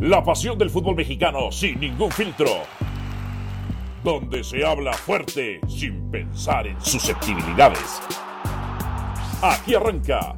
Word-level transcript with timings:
La 0.00 0.24
pasión 0.24 0.56
del 0.56 0.70
fútbol 0.70 0.96
mexicano 0.96 1.52
sin 1.52 1.78
ningún 1.78 2.10
filtro. 2.10 2.46
Donde 4.02 4.42
se 4.42 4.64
habla 4.64 4.94
fuerte 4.94 5.60
sin 5.68 6.10
pensar 6.10 6.66
en 6.66 6.80
susceptibilidades. 6.80 8.00
Aquí 9.42 9.74
arranca 9.74 10.34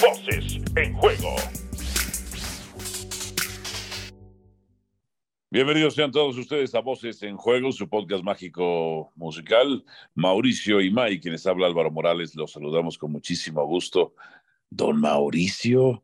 Voces 0.00 0.58
en 0.74 0.94
Juego. 0.94 1.36
Bienvenidos 5.50 5.94
sean 5.94 6.10
todos 6.10 6.38
ustedes 6.38 6.74
a 6.74 6.80
Voces 6.80 7.22
en 7.24 7.36
Juego, 7.36 7.72
su 7.72 7.86
podcast 7.86 8.24
mágico 8.24 9.12
musical. 9.16 9.84
Mauricio 10.14 10.80
y 10.80 10.90
May, 10.90 11.20
quienes 11.20 11.46
habla 11.46 11.66
Álvaro 11.66 11.90
Morales, 11.90 12.34
los 12.36 12.52
saludamos 12.52 12.96
con 12.96 13.12
muchísimo 13.12 13.66
gusto. 13.66 14.14
Don 14.70 14.98
Mauricio, 14.98 16.02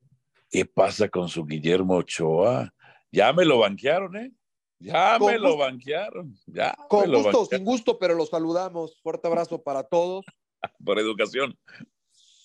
¿qué 0.51 0.67
pasa 0.67 1.09
con 1.09 1.31
su 1.31 1.47
Guillermo 1.47 1.95
Ochoa? 1.95 2.75
Ya 3.13 3.33
me 3.33 3.45
lo 3.45 3.59
banquearon, 3.59 4.17
¿eh? 4.17 4.33
Ya 4.81 5.19
me 5.19 5.39
lo 5.39 5.59
banquearon. 5.59 6.35
Ya 6.47 6.75
con 6.89 7.13
gusto, 7.13 7.47
sin 7.47 7.65
gusto, 7.65 7.99
pero 7.99 8.15
los 8.15 8.31
saludamos. 8.31 8.99
Fuerte 9.03 9.29
abrazo 9.29 9.63
para 9.63 9.83
todos. 9.83 10.25
Por 10.85 10.99
educación. 10.99 11.57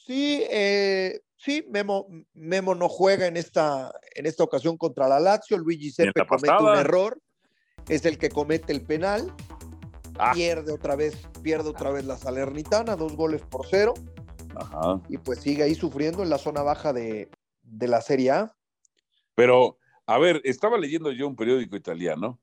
Sí, 0.05 0.43
eh, 0.49 1.21
sí, 1.37 1.65
Memo, 1.69 2.07
Memo 2.33 2.75
no 2.75 2.89
juega 2.89 3.25
en 3.27 3.37
esta, 3.37 3.91
en 4.13 4.25
esta 4.25 4.43
ocasión 4.43 4.77
contra 4.77 5.07
la 5.07 5.19
Lazio. 5.19 5.57
Luigi 5.57 5.91
Sepe 5.91 6.25
comete 6.27 6.63
un 6.63 6.77
error. 6.77 7.19
Es 7.87 8.05
el 8.05 8.17
que 8.17 8.29
comete 8.29 8.73
el 8.73 8.81
penal. 8.81 9.33
Ah. 10.17 10.31
Pierde 10.33 10.71
otra 10.73 10.95
vez, 10.95 11.15
pierde 11.41 11.69
otra 11.69 11.91
vez 11.91 12.05
la 12.05 12.17
Salernitana, 12.17 12.95
dos 12.95 13.15
goles 13.15 13.41
por 13.43 13.65
cero. 13.65 13.93
Ajá. 14.55 15.01
Y 15.09 15.17
pues 15.17 15.39
sigue 15.39 15.63
ahí 15.63 15.75
sufriendo 15.75 16.23
en 16.23 16.29
la 16.29 16.37
zona 16.37 16.61
baja 16.63 16.93
de, 16.93 17.29
de 17.63 17.87
la 17.87 18.01
Serie 18.01 18.31
A. 18.31 18.55
Pero 19.35 19.77
a 20.07 20.17
ver, 20.17 20.41
estaba 20.43 20.77
leyendo 20.77 21.11
yo 21.11 21.27
un 21.27 21.35
periódico 21.35 21.75
italiano 21.75 22.39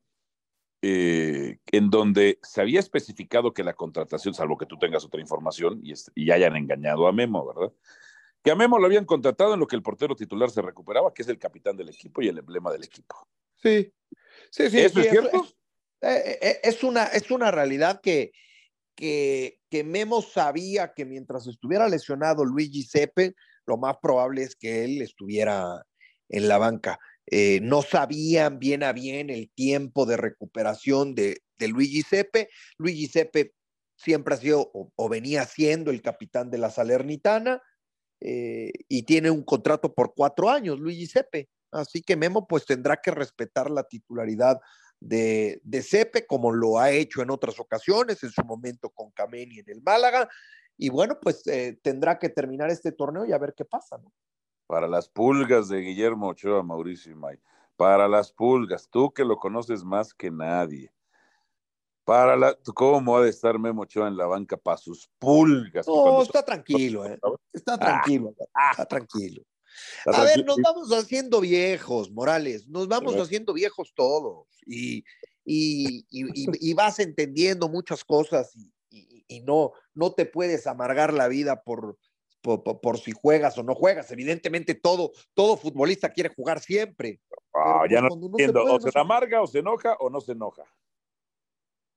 eh, 0.84 1.58
en 1.70 1.90
donde 1.90 2.40
se 2.42 2.60
había 2.60 2.80
especificado 2.80 3.54
que 3.54 3.62
la 3.62 3.74
contratación, 3.74 4.34
salvo 4.34 4.58
que 4.58 4.66
tú 4.66 4.78
tengas 4.78 5.04
otra 5.04 5.20
información 5.20 5.80
y, 5.84 5.94
y, 6.16 6.32
hayan 6.32 6.56
engañado 6.56 7.06
a 7.06 7.12
Memo, 7.12 7.46
¿verdad? 7.46 7.72
Que 8.42 8.50
a 8.50 8.56
Memo 8.56 8.80
lo 8.80 8.86
habían 8.86 9.04
contratado 9.04 9.54
en 9.54 9.60
lo 9.60 9.68
que 9.68 9.76
el 9.76 9.82
portero 9.82 10.16
titular 10.16 10.50
se 10.50 10.60
recuperaba, 10.60 11.14
que 11.14 11.22
es 11.22 11.28
el 11.28 11.38
capitán 11.38 11.76
del 11.76 11.90
equipo 11.90 12.20
y 12.20 12.28
el 12.28 12.38
emblema 12.38 12.72
del 12.72 12.82
equipo. 12.82 13.28
Sí, 13.54 13.92
sí, 14.50 14.68
sí. 14.70 14.80
¿Eso 14.80 15.00
es 15.00 15.10
cierto? 15.10 15.46
Eh, 16.00 16.38
eh, 16.42 16.60
es, 16.64 16.82
una, 16.82 17.04
es 17.04 17.30
una 17.30 17.52
realidad 17.52 18.00
que, 18.00 18.32
que, 18.96 19.60
que 19.70 19.84
Memo 19.84 20.20
sabía 20.20 20.94
que 20.94 21.04
mientras 21.04 21.46
estuviera 21.46 21.88
lesionado 21.88 22.44
Luigi 22.44 22.82
Sepe, 22.82 23.36
lo 23.66 23.76
más 23.76 23.98
probable 24.02 24.42
es 24.42 24.56
que 24.56 24.84
él 24.84 25.00
estuviera 25.00 25.86
en 26.28 26.48
la 26.48 26.58
banca. 26.58 26.98
Eh, 27.34 27.60
no 27.62 27.80
sabían 27.80 28.58
bien 28.58 28.82
a 28.82 28.92
bien 28.92 29.30
el 29.30 29.50
tiempo 29.54 30.04
de 30.04 30.18
recuperación 30.18 31.14
de, 31.14 31.42
de 31.56 31.68
Luigi 31.68 32.02
Sepe. 32.02 32.50
Luigi 32.76 33.06
Sepe 33.06 33.54
siempre 33.96 34.34
ha 34.34 34.36
sido 34.36 34.70
o, 34.74 35.08
venía 35.08 35.46
siendo 35.46 35.90
el 35.90 36.02
capitán 36.02 36.50
de 36.50 36.58
la 36.58 36.68
Salernitana 36.68 37.62
eh, 38.20 38.70
y 38.86 39.04
tiene 39.04 39.30
un 39.30 39.44
contrato 39.44 39.94
por 39.94 40.12
cuatro 40.14 40.50
años, 40.50 40.78
Luigi 40.78 41.06
Sepe. 41.06 41.48
Así 41.70 42.02
que 42.02 42.16
Memo 42.16 42.46
pues 42.46 42.66
tendrá 42.66 42.98
que 42.98 43.12
respetar 43.12 43.70
la 43.70 43.84
titularidad 43.84 44.60
de, 45.00 45.58
de 45.64 45.82
Sepe, 45.82 46.26
como 46.26 46.52
lo 46.52 46.78
ha 46.78 46.90
hecho 46.90 47.22
en 47.22 47.30
otras 47.30 47.58
ocasiones, 47.58 48.22
en 48.22 48.30
su 48.30 48.44
momento 48.44 48.90
con 48.90 49.10
Kameni 49.10 49.60
en 49.60 49.70
el 49.70 49.80
Málaga. 49.80 50.28
Y 50.76 50.90
bueno, 50.90 51.18
pues 51.18 51.46
eh, 51.46 51.78
tendrá 51.82 52.18
que 52.18 52.28
terminar 52.28 52.68
este 52.70 52.92
torneo 52.92 53.24
y 53.24 53.32
a 53.32 53.38
ver 53.38 53.54
qué 53.56 53.64
pasa, 53.64 53.96
¿no? 53.96 54.12
Para 54.72 54.88
las 54.88 55.06
pulgas 55.06 55.68
de 55.68 55.82
Guillermo 55.82 56.28
Ochoa, 56.28 56.62
Mauricio 56.62 57.12
y 57.12 57.14
May, 57.14 57.38
para 57.76 58.08
las 58.08 58.32
pulgas, 58.32 58.88
tú 58.90 59.12
que 59.12 59.22
lo 59.22 59.36
conoces 59.36 59.84
más 59.84 60.14
que 60.14 60.30
nadie. 60.30 60.90
Para 62.04 62.36
la, 62.38 62.56
¿Cómo 62.74 63.18
ha 63.18 63.22
de 63.22 63.28
estar 63.28 63.58
Memo 63.58 63.82
Ochoa 63.82 64.08
en 64.08 64.16
la 64.16 64.24
banca 64.24 64.56
para 64.56 64.78
sus 64.78 65.10
pulgas? 65.18 65.86
No, 65.86 66.22
está 66.22 66.42
tranquilo, 66.42 67.04
¿eh? 67.04 67.20
Está 67.52 67.76
tranquilo, 67.76 68.34
está 68.70 68.86
tranquilo. 68.86 69.42
A 70.06 70.22
ver, 70.24 70.42
nos 70.42 70.56
vamos 70.56 70.90
haciendo 70.90 71.42
viejos, 71.42 72.10
Morales, 72.10 72.66
nos 72.66 72.88
vamos 72.88 73.14
haciendo 73.16 73.52
viejos 73.52 73.92
todos 73.94 74.46
y, 74.64 75.04
y, 75.44 76.06
y, 76.08 76.72
vas 76.72 76.98
entendiendo 76.98 77.68
muchas 77.68 78.02
cosas 78.04 78.56
y, 78.88 79.40
no, 79.42 79.72
no 79.92 80.14
te 80.14 80.24
puedes 80.24 80.66
amargar 80.66 81.12
la 81.12 81.28
vida 81.28 81.62
por, 81.62 81.98
por, 82.42 82.98
si 82.98 83.12
juegas 83.12 83.56
o 83.58 83.62
no 83.62 83.74
juegas. 83.74 84.10
Evidentemente, 84.10 84.74
todo, 84.74 85.12
todo 85.34 85.56
futbolista 85.56 86.10
quiere 86.10 86.34
jugar 86.34 86.60
siempre. 86.60 87.20
Ah, 87.54 87.78
pues, 87.80 87.92
ya 87.92 88.00
no 88.00 88.08
entiendo. 88.14 88.64
o 88.64 88.80
se 88.80 88.98
amarga, 88.98 89.42
o 89.42 89.46
se 89.46 89.60
enoja, 89.60 89.94
o 90.00 90.10
no 90.10 90.20
se 90.20 90.32
enoja. 90.32 90.64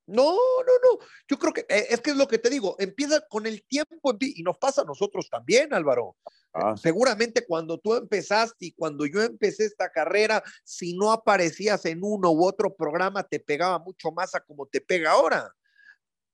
No, 0.07 0.33
no, 0.33 0.73
no. 0.83 1.05
Yo 1.27 1.39
creo 1.39 1.51
que 1.51 1.61
eh, 1.61 1.87
es 1.89 1.99
que 1.99 2.11
es 2.11 2.15
lo 2.15 2.27
que 2.27 2.37
te 2.37 2.49
digo. 2.49 2.75
Empieza 2.77 3.21
con 3.27 3.47
el 3.47 3.65
tiempo 3.65 4.15
y 4.19 4.43
nos 4.43 4.57
pasa 4.57 4.83
a 4.83 4.85
nosotros 4.85 5.29
también, 5.29 5.73
Álvaro. 5.73 6.15
Ah. 6.53 6.75
Seguramente 6.77 7.45
cuando 7.45 7.79
tú 7.79 7.95
empezaste 7.95 8.67
y 8.67 8.71
cuando 8.73 9.05
yo 9.05 9.21
empecé 9.23 9.65
esta 9.65 9.91
carrera, 9.91 10.43
si 10.63 10.95
no 10.95 11.11
aparecías 11.11 11.85
en 11.85 11.99
uno 12.03 12.31
u 12.31 12.45
otro 12.45 12.75
programa, 12.75 13.23
te 13.23 13.39
pegaba 13.39 13.79
mucho 13.79 14.11
más 14.11 14.35
a 14.35 14.41
como 14.41 14.67
te 14.67 14.79
pega 14.79 15.11
ahora. 15.11 15.51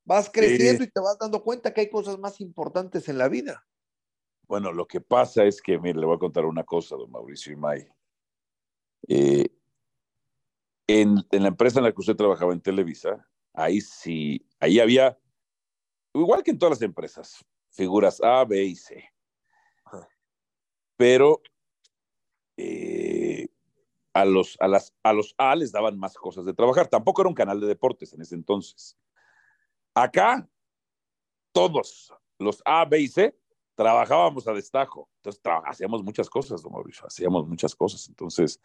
Vas 0.04 0.30
creciendo 0.30 0.84
y 0.84 0.92
te 0.92 1.00
vas 1.00 1.18
dando 1.18 1.42
cuenta 1.42 1.74
que 1.74 1.82
hay 1.82 1.90
cosas 1.90 2.20
más 2.20 2.42
importantes 2.42 3.08
en 3.08 3.18
la 3.18 3.30
vida. 3.30 3.66
Bueno, 4.51 4.73
lo 4.73 4.85
que 4.85 5.00
pasa 5.00 5.45
es 5.45 5.62
que, 5.62 5.79
mire, 5.79 5.97
le 5.97 6.06
voy 6.06 6.17
a 6.17 6.19
contar 6.19 6.44
una 6.44 6.66
cosa, 6.66 6.97
don 6.97 7.09
Mauricio 7.09 7.53
Imay. 7.53 7.88
Eh, 9.07 9.47
en, 10.88 11.25
la 11.31 11.47
empresa 11.47 11.79
en 11.79 11.85
la 11.85 11.94
que 11.94 12.01
usted 12.01 12.17
trabajaba 12.17 12.51
en 12.51 12.59
Televisa, 12.59 13.25
ahí 13.53 13.79
sí, 13.79 14.45
ahí 14.59 14.81
había, 14.81 15.17
igual 16.13 16.44
que 16.44 16.51
en 16.51 16.59
todas 16.59 16.72
las 16.72 16.81
empresas, 16.81 17.45
figuras 17.69 18.22
A, 18.22 18.44
B 18.44 18.62
y 18.62 18.75
C. 18.75 19.09
Pero 20.97 21.41
eh, 22.57 23.47
a, 24.12 24.25
los, 24.25 24.57
a, 24.59 24.68
las, 24.68 24.94
a 25.01 25.13
los 25.13 25.33
A 25.38 25.56
les 25.56 25.72
daban 25.72 25.97
más 25.97 26.16
cosas 26.16 26.44
de 26.44 26.53
trabajar. 26.53 26.89
Tampoco 26.89 27.22
era 27.22 27.29
un 27.29 27.35
canal 27.35 27.62
de 27.62 27.68
deportes 27.68 28.12
en 28.12 28.22
ese 28.22 28.35
entonces. 28.35 28.97
Acá, 29.94 30.45
todos 31.53 32.13
los 32.38 32.62
A, 32.66 32.83
B 32.83 33.00
y 33.00 33.07
C 33.07 33.41
trabajábamos 33.81 34.47
a 34.47 34.53
destajo, 34.53 35.09
entonces 35.18 35.42
hacíamos 35.66 36.03
muchas 36.03 36.30
cosas, 36.30 36.62
don 36.62 36.72
Mauricio, 36.72 37.08
hacíamos 37.08 37.47
muchas 37.47 37.75
cosas, 37.75 38.08
entonces, 38.08 38.62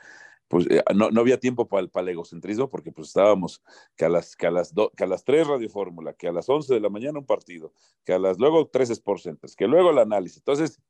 pues 0.47 0.66
eh, 0.69 0.82
no, 0.94 1.10
no, 1.10 1.22
había 1.22 1.41
tiempo 1.41 1.66
para 1.66 1.81
el, 1.81 1.88
para 1.88 2.10
egocentrismo 2.10 2.69
porque 2.69 2.93
pues 2.93 3.09
estábamos 3.09 3.62
que 3.97 4.04
a 4.04 4.10
las, 4.10 4.37
que 4.37 4.47
a 4.47 4.50
las, 4.50 4.75
que 4.94 5.04
a 5.04 5.06
las 5.06 5.25
3 5.25 5.47
Radio 5.47 5.71
Fórmula, 5.71 6.12
que 6.12 6.28
a 6.28 6.32
las 6.32 6.49
11 6.50 6.75
de 6.75 6.81
la 6.81 6.91
mañana 6.91 7.19
un 7.19 7.25
partido, 7.25 7.72
que 8.04 8.12
a 8.12 8.19
las 8.19 8.38
luego 8.38 8.69
tres 8.69 8.91
Sports 8.91 9.22
Centers, 9.22 9.56
que 9.56 9.66
luego 9.66 9.91
el 9.91 9.99
análisis, 9.99 10.37
entonces, 10.37 10.82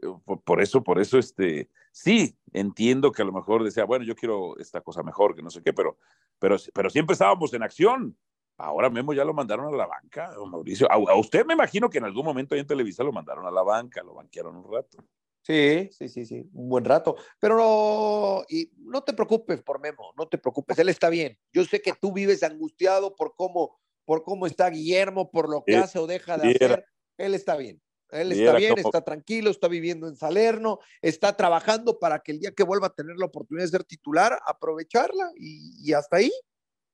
eh, 0.00 0.06
por, 0.24 0.62
eso, 0.62 0.82
por 0.82 0.98
eso, 0.98 1.18
este, 1.18 1.68
sí, 1.92 2.38
entiendo 2.54 3.12
que 3.12 3.20
a 3.20 3.26
lo 3.26 3.32
mejor 3.32 3.64
decía, 3.64 3.84
bueno, 3.84 4.06
yo 4.06 4.16
quiero 4.16 4.56
esta 4.58 4.80
cosa 4.80 5.02
mejor, 5.02 5.34
que 5.34 5.42
no 5.42 5.50
sé 5.50 5.62
qué, 5.62 5.74
pero, 5.74 5.98
pero, 6.38 6.56
pero 6.72 6.88
siempre 6.88 7.12
estábamos 7.12 7.52
en 7.52 7.62
acción, 7.62 8.16
Ahora 8.56 8.88
Memo 8.88 9.12
ya 9.12 9.24
lo 9.24 9.34
mandaron 9.34 9.72
a 9.72 9.76
la 9.76 9.86
banca, 9.86 10.32
don 10.32 10.50
Mauricio. 10.50 10.90
A, 10.90 11.16
usted 11.16 11.44
me 11.44 11.54
imagino 11.54 11.90
que 11.90 11.98
en 11.98 12.04
algún 12.04 12.24
momento 12.24 12.54
ahí 12.54 12.60
en 12.60 12.66
Televisa 12.66 13.02
lo 13.02 13.12
mandaron 13.12 13.46
a 13.46 13.50
la 13.50 13.62
banca, 13.62 14.02
lo 14.02 14.14
banquearon 14.14 14.56
un 14.56 14.72
rato. 14.72 15.04
Sí, 15.42 15.90
sí, 15.92 16.08
sí, 16.08 16.24
sí, 16.24 16.48
un 16.54 16.68
buen 16.68 16.84
rato. 16.84 17.16
Pero 17.40 17.56
no, 17.56 18.44
y 18.48 18.70
no 18.78 19.02
te 19.02 19.12
preocupes 19.12 19.60
por 19.62 19.80
Memo, 19.80 20.12
no 20.16 20.28
te 20.28 20.38
preocupes, 20.38 20.78
él 20.78 20.88
está 20.88 21.10
bien. 21.10 21.36
Yo 21.52 21.64
sé 21.64 21.82
que 21.82 21.92
tú 22.00 22.12
vives 22.12 22.42
angustiado 22.44 23.16
por 23.16 23.34
cómo, 23.34 23.78
por 24.04 24.22
cómo 24.22 24.46
está 24.46 24.70
Guillermo, 24.70 25.30
por 25.30 25.50
lo 25.50 25.64
que 25.64 25.76
hace 25.76 25.98
o 25.98 26.06
deja 26.06 26.38
de 26.38 26.52
hacer. 26.52 26.86
Él 27.18 27.34
está 27.34 27.56
bien. 27.56 27.82
Él 28.10 28.30
está 28.30 28.56
bien, 28.56 28.78
está 28.78 29.02
tranquilo, 29.02 29.50
está 29.50 29.66
viviendo 29.66 30.06
en 30.06 30.14
Salerno, 30.14 30.78
está 31.02 31.36
trabajando 31.36 31.98
para 31.98 32.20
que 32.20 32.30
el 32.30 32.38
día 32.38 32.52
que 32.52 32.62
vuelva 32.62 32.86
a 32.86 32.94
tener 32.94 33.16
la 33.16 33.26
oportunidad 33.26 33.64
de 33.64 33.70
ser 33.70 33.84
titular, 33.84 34.38
aprovecharla 34.46 35.32
y, 35.36 35.92
hasta 35.92 36.18
ahí. 36.18 36.30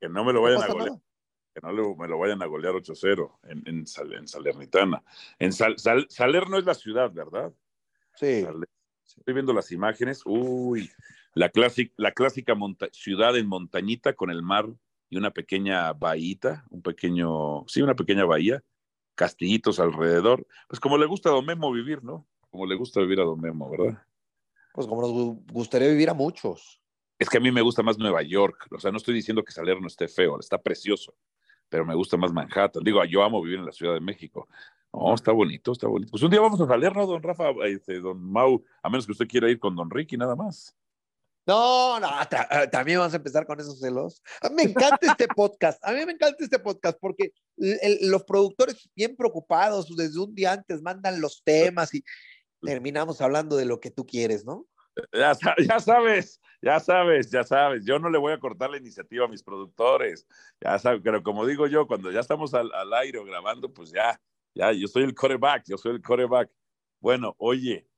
Que 0.00 0.08
no 0.08 0.24
me 0.24 0.32
lo 0.32 0.40
vayan 0.40 0.62
a 0.62 0.66
golear 0.68 1.00
que 1.60 1.66
no 1.66 1.94
me 1.96 2.08
lo 2.08 2.18
vayan 2.18 2.42
a 2.42 2.46
golear 2.46 2.74
8-0 2.74 3.38
en, 3.44 3.62
en, 3.66 3.86
Salernitana. 4.26 5.02
En 5.38 5.52
Salerno 5.52 6.58
es 6.58 6.64
la 6.64 6.74
ciudad, 6.74 7.12
¿verdad? 7.12 7.52
Sí. 8.14 8.46
Estoy 9.06 9.34
viendo 9.34 9.52
las 9.52 9.70
imágenes. 9.72 10.22
Uy, 10.24 10.90
la, 11.34 11.50
la 11.96 12.12
clásica 12.12 12.56
ciudad 12.92 13.36
en 13.36 13.46
montañita 13.46 14.14
con 14.14 14.30
el 14.30 14.42
mar 14.42 14.68
y 15.08 15.16
una 15.16 15.32
pequeña 15.32 15.92
bahía, 15.92 16.64
un 16.70 16.82
pequeño, 16.82 17.64
sí, 17.66 17.82
una 17.82 17.96
pequeña 17.96 18.24
bahía, 18.24 18.62
castillitos 19.14 19.80
alrededor. 19.80 20.46
Pues 20.68 20.80
como 20.80 20.96
le 20.96 21.06
gusta 21.06 21.28
a 21.28 21.32
Don 21.32 21.44
Memo 21.44 21.72
vivir, 21.72 22.02
¿no? 22.02 22.26
Como 22.50 22.66
le 22.66 22.76
gusta 22.76 23.00
vivir 23.00 23.20
a 23.20 23.24
Don 23.24 23.40
Memo, 23.40 23.70
¿verdad? 23.70 24.02
Pues 24.72 24.86
como 24.86 25.02
nos 25.02 25.52
gustaría 25.52 25.88
vivir 25.88 26.08
a 26.10 26.14
muchos. 26.14 26.80
Es 27.18 27.28
que 27.28 27.36
a 27.36 27.40
mí 27.40 27.50
me 27.50 27.60
gusta 27.60 27.82
más 27.82 27.98
Nueva 27.98 28.22
York. 28.22 28.68
O 28.70 28.78
sea, 28.78 28.90
no 28.90 28.96
estoy 28.96 29.14
diciendo 29.14 29.44
que 29.44 29.52
Salerno 29.52 29.86
esté 29.88 30.08
feo, 30.08 30.38
está 30.40 30.56
precioso 30.56 31.14
pero 31.70 31.87
me 31.87 31.94
gusta 31.94 32.19
más 32.19 32.32
Manhattan. 32.32 32.82
Digo, 32.84 33.02
yo 33.05 33.22
amo 33.22 33.40
vivir 33.40 33.61
en 33.61 33.67
la 33.67 33.72
Ciudad 33.72 33.94
de 33.94 34.00
México. 34.00 34.46
No, 34.93 35.14
está 35.14 35.32
bonito, 35.32 35.72
está 35.72 35.87
bonito. 35.87 36.11
Pues 36.11 36.22
un 36.22 36.31
día 36.31 36.40
vamos 36.40 36.61
a 36.61 36.67
salir, 36.67 36.94
¿no, 36.94 37.06
don 37.06 37.22
Rafa? 37.22 37.50
Este, 37.64 38.00
don 38.00 38.20
Mau, 38.20 38.62
a 38.82 38.90
menos 38.90 39.06
que 39.06 39.12
usted 39.12 39.28
quiera 39.28 39.49
ir 39.49 39.58
con 39.58 39.76
don 39.76 39.88
Ricky, 39.88 40.17
nada 40.17 40.34
más. 40.37 40.76
No, 41.46 41.99
no, 41.99 42.08
eh, 42.08 42.69
también 42.70 42.99
vamos 42.99 43.14
a 43.14 43.17
empezar 43.17 43.46
con 43.46 43.58
esos 43.58 43.81
celos. 43.81 44.22
A 44.43 44.49
mí 44.49 44.56
me 44.56 44.62
encanta 44.64 44.99
este 45.02 45.26
podcast, 45.37 45.82
a 45.84 45.93
mí 45.93 46.05
me 46.05 46.12
encanta 46.12 46.44
este 46.44 46.58
podcast 46.58 46.99
porque 47.00 47.32
los 48.02 48.25
productores 48.25 48.90
bien 48.94 49.16
preocupados 49.16 49.94
desde 49.96 50.20
un 50.20 50.34
día 50.34 50.52
antes 50.52 50.82
mandan 50.82 51.20
los 51.20 51.43
temas 51.43 51.94
y 51.94 52.05
terminamos 52.62 53.20
hablando 53.20 53.56
de 53.56 53.64
lo 53.64 53.81
que 53.81 53.90
tú 53.90 54.06
quieres, 54.06 54.44
¿no? 54.44 54.66
Ya, 55.12 55.37
ya, 55.58 55.81
sabes, 55.81 56.41
ya 56.62 56.81
sabes, 56.81 57.31
ya 57.31 57.44
sabes. 57.44 57.85
Yo 57.85 57.99
no 57.99 58.11
le 58.11 58.19
voy 58.19 58.32
a 58.32 58.41
cortar 58.41 58.70
la 58.70 58.79
iniciativa 58.79 59.25
a 59.25 59.29
mis 59.29 59.43
productores. 59.43 60.26
Ya 60.61 60.79
sabes, 60.79 61.00
pero 61.02 61.23
como 61.23 61.47
digo 61.47 61.67
yo, 61.67 61.87
cuando 61.87 62.11
ya 62.11 62.20
estamos 62.20 62.55
al, 62.55 62.73
al 62.73 62.93
aire 62.94 63.23
grabando, 63.25 63.73
pues 63.73 63.93
ya, 63.93 64.20
ya, 64.55 64.73
yo 64.73 64.87
soy 64.88 65.05
el 65.05 65.14
coreback, 65.14 65.64
yo 65.67 65.76
soy 65.76 65.93
el 65.93 66.02
coreback. 66.02 66.50
Bueno, 67.00 67.35
oye, 67.38 67.88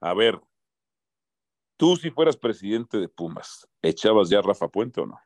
a 0.00 0.14
ver, 0.14 0.40
tú 1.76 1.96
si 1.96 2.10
fueras 2.10 2.36
presidente 2.36 2.98
de 2.98 3.08
Pumas, 3.08 3.68
¿echabas 3.82 4.28
ya 4.28 4.38
a 4.38 4.42
Rafa 4.42 4.68
Puente 4.68 5.00
o 5.00 5.06
no? 5.06 5.20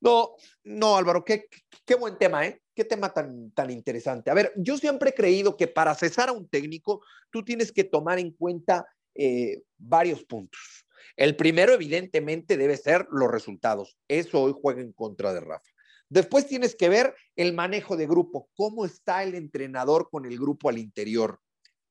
No, 0.00 0.34
no, 0.64 0.96
Álvaro, 0.96 1.24
qué, 1.24 1.48
qué 1.84 1.94
buen 1.94 2.18
tema, 2.18 2.44
¿eh? 2.44 2.60
Qué 2.74 2.84
tema 2.84 3.12
tan, 3.12 3.52
tan 3.52 3.70
interesante. 3.70 4.30
A 4.30 4.34
ver, 4.34 4.52
yo 4.56 4.76
siempre 4.76 5.10
he 5.10 5.14
creído 5.14 5.56
que 5.56 5.68
para 5.68 5.94
cesar 5.94 6.28
a 6.28 6.32
un 6.32 6.48
técnico, 6.48 7.04
tú 7.30 7.44
tienes 7.44 7.70
que 7.70 7.84
tomar 7.84 8.18
en 8.18 8.32
cuenta 8.32 8.84
eh, 9.14 9.62
varios 9.78 10.24
puntos. 10.24 10.86
El 11.16 11.36
primero, 11.36 11.72
evidentemente, 11.72 12.56
debe 12.56 12.76
ser 12.76 13.06
los 13.10 13.30
resultados. 13.30 13.98
Eso 14.08 14.42
hoy 14.42 14.54
juega 14.60 14.80
en 14.80 14.92
contra 14.92 15.32
de 15.32 15.40
Rafa. 15.40 15.68
Después 16.08 16.46
tienes 16.46 16.74
que 16.74 16.88
ver 16.88 17.14
el 17.36 17.54
manejo 17.54 17.96
de 17.96 18.06
grupo, 18.06 18.48
cómo 18.54 18.84
está 18.84 19.22
el 19.22 19.34
entrenador 19.34 20.08
con 20.10 20.26
el 20.26 20.38
grupo 20.38 20.68
al 20.68 20.78
interior. 20.78 21.40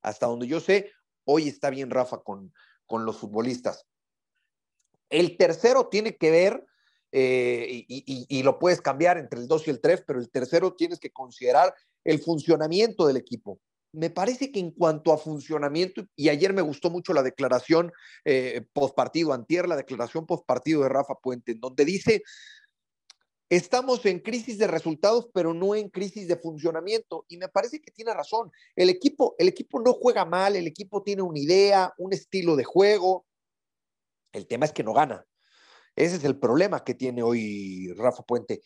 Hasta 0.01 0.27
donde 0.27 0.47
yo 0.47 0.59
sé, 0.59 0.91
hoy 1.25 1.47
está 1.47 1.69
bien 1.69 1.89
Rafa 1.89 2.21
con, 2.21 2.53
con 2.85 3.05
los 3.05 3.17
futbolistas. 3.17 3.87
El 5.09 5.37
tercero 5.37 5.87
tiene 5.89 6.17
que 6.17 6.31
ver, 6.31 6.65
eh, 7.11 7.83
y, 7.87 8.25
y, 8.29 8.43
lo 8.43 8.59
puedes 8.59 8.79
cambiar 8.79 9.17
entre 9.17 9.39
el 9.39 9.47
2 9.47 9.67
y 9.67 9.71
el 9.71 9.81
3, 9.81 10.03
pero 10.07 10.19
el 10.19 10.29
tercero 10.29 10.73
tienes 10.73 10.99
que 10.99 11.11
considerar 11.11 11.73
el 12.03 12.19
funcionamiento 12.19 13.05
del 13.05 13.17
equipo 13.17 13.59
me 13.93 14.09
parece 14.09 14.51
que 14.51 14.59
en 14.59 14.71
cuanto 14.71 15.11
a 15.11 15.17
funcionamiento, 15.17 16.03
y 16.15 16.29
ayer 16.29 16.53
me 16.53 16.61
gustó 16.61 16.89
mucho 16.89 17.13
la 17.13 17.23
declaración 17.23 17.91
eh, 18.25 18.65
postpartido, 18.73 19.33
antier, 19.33 19.67
la 19.67 19.75
declaración 19.75 20.25
postpartido 20.25 20.83
de 20.83 20.89
Rafa 20.89 21.15
Puente, 21.15 21.51
en 21.51 21.59
donde 21.59 21.83
dice, 21.83 22.23
estamos 23.49 24.05
en 24.05 24.19
crisis 24.19 24.57
de 24.57 24.67
resultados, 24.67 25.29
pero 25.33 25.53
no 25.53 25.75
en 25.75 25.89
crisis 25.89 26.27
de 26.27 26.37
funcionamiento. 26.37 27.25
Y 27.27 27.37
me 27.37 27.49
parece 27.49 27.81
que 27.81 27.91
tiene 27.91 28.13
razón. 28.13 28.49
El 28.75 28.89
equipo, 28.89 29.35
el 29.37 29.49
equipo 29.49 29.81
no 29.81 29.93
juega 29.93 30.23
mal, 30.23 30.55
el 30.55 30.67
equipo 30.67 31.03
tiene 31.03 31.21
una 31.21 31.39
idea, 31.39 31.93
un 31.97 32.13
estilo 32.13 32.55
de 32.55 32.63
juego. 32.63 33.25
El 34.31 34.47
tema 34.47 34.65
es 34.65 34.71
que 34.71 34.83
no 34.83 34.93
gana. 34.93 35.25
Ese 35.97 36.15
es 36.15 36.23
el 36.23 36.39
problema 36.39 36.85
que 36.85 36.93
tiene 36.93 37.21
hoy 37.21 37.91
Rafa 37.97 38.23
Puente. 38.23 38.61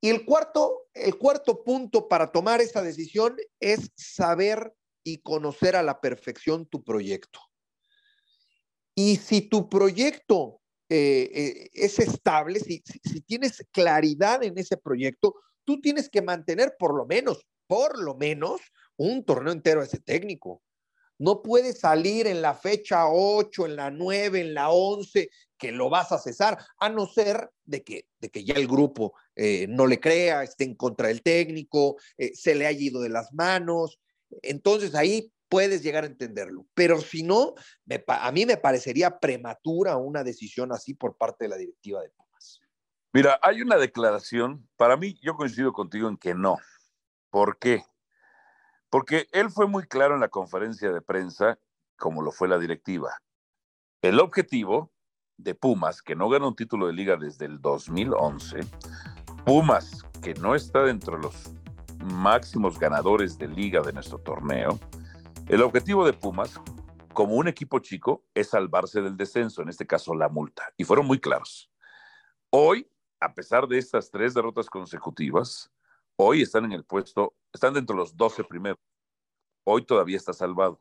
Y 0.00 0.10
el 0.10 0.24
cuarto, 0.24 0.88
el 0.94 1.16
cuarto 1.18 1.64
punto 1.64 2.08
para 2.08 2.30
tomar 2.30 2.60
esa 2.60 2.82
decisión 2.82 3.36
es 3.60 3.90
saber 3.96 4.72
y 5.02 5.18
conocer 5.18 5.74
a 5.76 5.82
la 5.82 6.00
perfección 6.00 6.66
tu 6.66 6.84
proyecto. 6.84 7.40
Y 8.94 9.16
si 9.16 9.42
tu 9.42 9.68
proyecto 9.68 10.60
eh, 10.88 11.30
eh, 11.32 11.70
es 11.72 11.98
estable, 11.98 12.60
si, 12.60 12.82
tienes 13.26 13.64
claridad 13.70 14.42
en 14.42 14.56
ese 14.58 14.76
proyecto, 14.76 15.34
tú 15.64 15.80
tienes 15.80 16.08
que 16.08 16.22
mantener 16.22 16.76
por 16.78 16.96
lo 16.96 17.06
menos, 17.06 17.46
por 17.66 17.98
lo 17.98 18.16
menos, 18.16 18.60
un 18.96 19.24
torneo 19.24 19.52
entero 19.52 19.80
a 19.80 19.84
ese 19.84 20.00
técnico. 20.00 20.62
No 21.18 21.42
puedes 21.42 21.80
salir 21.80 22.26
en 22.26 22.40
la 22.42 22.54
fecha 22.54 23.08
8, 23.08 23.66
en 23.66 23.76
la 23.76 23.90
9, 23.90 24.40
en 24.40 24.54
la 24.54 24.70
11 24.70 25.28
que 25.58 25.72
lo 25.72 25.90
vas 25.90 26.12
a 26.12 26.18
cesar, 26.18 26.58
a 26.78 26.88
no 26.88 27.06
ser 27.06 27.50
de 27.64 27.82
que, 27.82 28.08
de 28.20 28.30
que 28.30 28.44
ya 28.44 28.54
el 28.54 28.66
grupo 28.66 29.14
eh, 29.36 29.66
no 29.68 29.86
le 29.86 30.00
crea, 30.00 30.42
esté 30.42 30.64
en 30.64 30.74
contra 30.74 31.08
del 31.08 31.22
técnico, 31.22 31.96
eh, 32.16 32.32
se 32.34 32.54
le 32.54 32.66
haya 32.66 32.80
ido 32.80 33.00
de 33.00 33.08
las 33.10 33.32
manos. 33.32 34.00
Entonces 34.42 34.94
ahí 34.94 35.32
puedes 35.48 35.82
llegar 35.82 36.04
a 36.04 36.08
entenderlo. 36.08 36.66
Pero 36.74 37.00
si 37.00 37.22
no, 37.22 37.54
a 38.06 38.32
mí 38.32 38.46
me 38.46 38.56
parecería 38.56 39.18
prematura 39.18 39.96
una 39.96 40.22
decisión 40.22 40.72
así 40.72 40.94
por 40.94 41.16
parte 41.16 41.44
de 41.44 41.48
la 41.48 41.56
directiva 41.56 42.02
de 42.02 42.10
Pumas. 42.10 42.60
Mira, 43.12 43.38
hay 43.42 43.62
una 43.62 43.76
declaración, 43.76 44.68
para 44.76 44.96
mí 44.96 45.18
yo 45.22 45.34
coincido 45.34 45.72
contigo 45.72 46.08
en 46.08 46.16
que 46.16 46.34
no. 46.34 46.58
¿Por 47.30 47.58
qué? 47.58 47.84
Porque 48.90 49.26
él 49.32 49.50
fue 49.50 49.66
muy 49.66 49.86
claro 49.86 50.14
en 50.14 50.20
la 50.20 50.28
conferencia 50.28 50.90
de 50.92 51.02
prensa, 51.02 51.58
como 51.96 52.22
lo 52.22 52.32
fue 52.32 52.48
la 52.48 52.58
directiva. 52.58 53.18
El 54.00 54.20
objetivo 54.20 54.92
de 55.38 55.54
Pumas, 55.54 56.02
que 56.02 56.14
no 56.14 56.28
gana 56.28 56.48
un 56.48 56.56
título 56.56 56.86
de 56.88 56.92
liga 56.92 57.16
desde 57.16 57.46
el 57.46 57.60
2011, 57.60 58.60
Pumas, 59.46 60.04
que 60.20 60.34
no 60.34 60.54
está 60.54 60.82
dentro 60.82 61.16
de 61.16 61.22
los 61.22 61.50
máximos 62.04 62.78
ganadores 62.78 63.38
de 63.38 63.48
liga 63.48 63.80
de 63.80 63.92
nuestro 63.92 64.18
torneo, 64.18 64.78
el 65.48 65.62
objetivo 65.62 66.04
de 66.04 66.12
Pumas, 66.12 66.60
como 67.14 67.34
un 67.34 67.48
equipo 67.48 67.78
chico, 67.78 68.24
es 68.34 68.50
salvarse 68.50 69.00
del 69.00 69.16
descenso, 69.16 69.62
en 69.62 69.70
este 69.70 69.86
caso 69.86 70.14
la 70.14 70.28
multa, 70.28 70.64
y 70.76 70.84
fueron 70.84 71.06
muy 71.06 71.18
claros. 71.18 71.70
Hoy, 72.50 72.90
a 73.20 73.32
pesar 73.32 73.66
de 73.66 73.78
estas 73.78 74.10
tres 74.10 74.34
derrotas 74.34 74.68
consecutivas, 74.68 75.70
hoy 76.16 76.42
están 76.42 76.64
en 76.64 76.72
el 76.72 76.84
puesto, 76.84 77.34
están 77.52 77.74
dentro 77.74 77.94
de 77.94 78.00
los 78.00 78.16
12 78.16 78.44
primeros. 78.44 78.78
Hoy 79.64 79.84
todavía 79.84 80.16
está 80.16 80.32
salvado. 80.32 80.80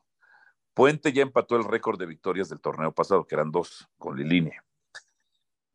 Puente 0.78 1.12
ya 1.12 1.24
empató 1.24 1.56
el 1.56 1.64
récord 1.64 1.98
de 1.98 2.06
victorias 2.06 2.50
del 2.50 2.62
torneo 2.62 2.92
pasado, 2.92 3.26
que 3.26 3.34
eran 3.34 3.50
dos, 3.50 3.90
con 3.98 4.16
Lilinia. 4.16 4.64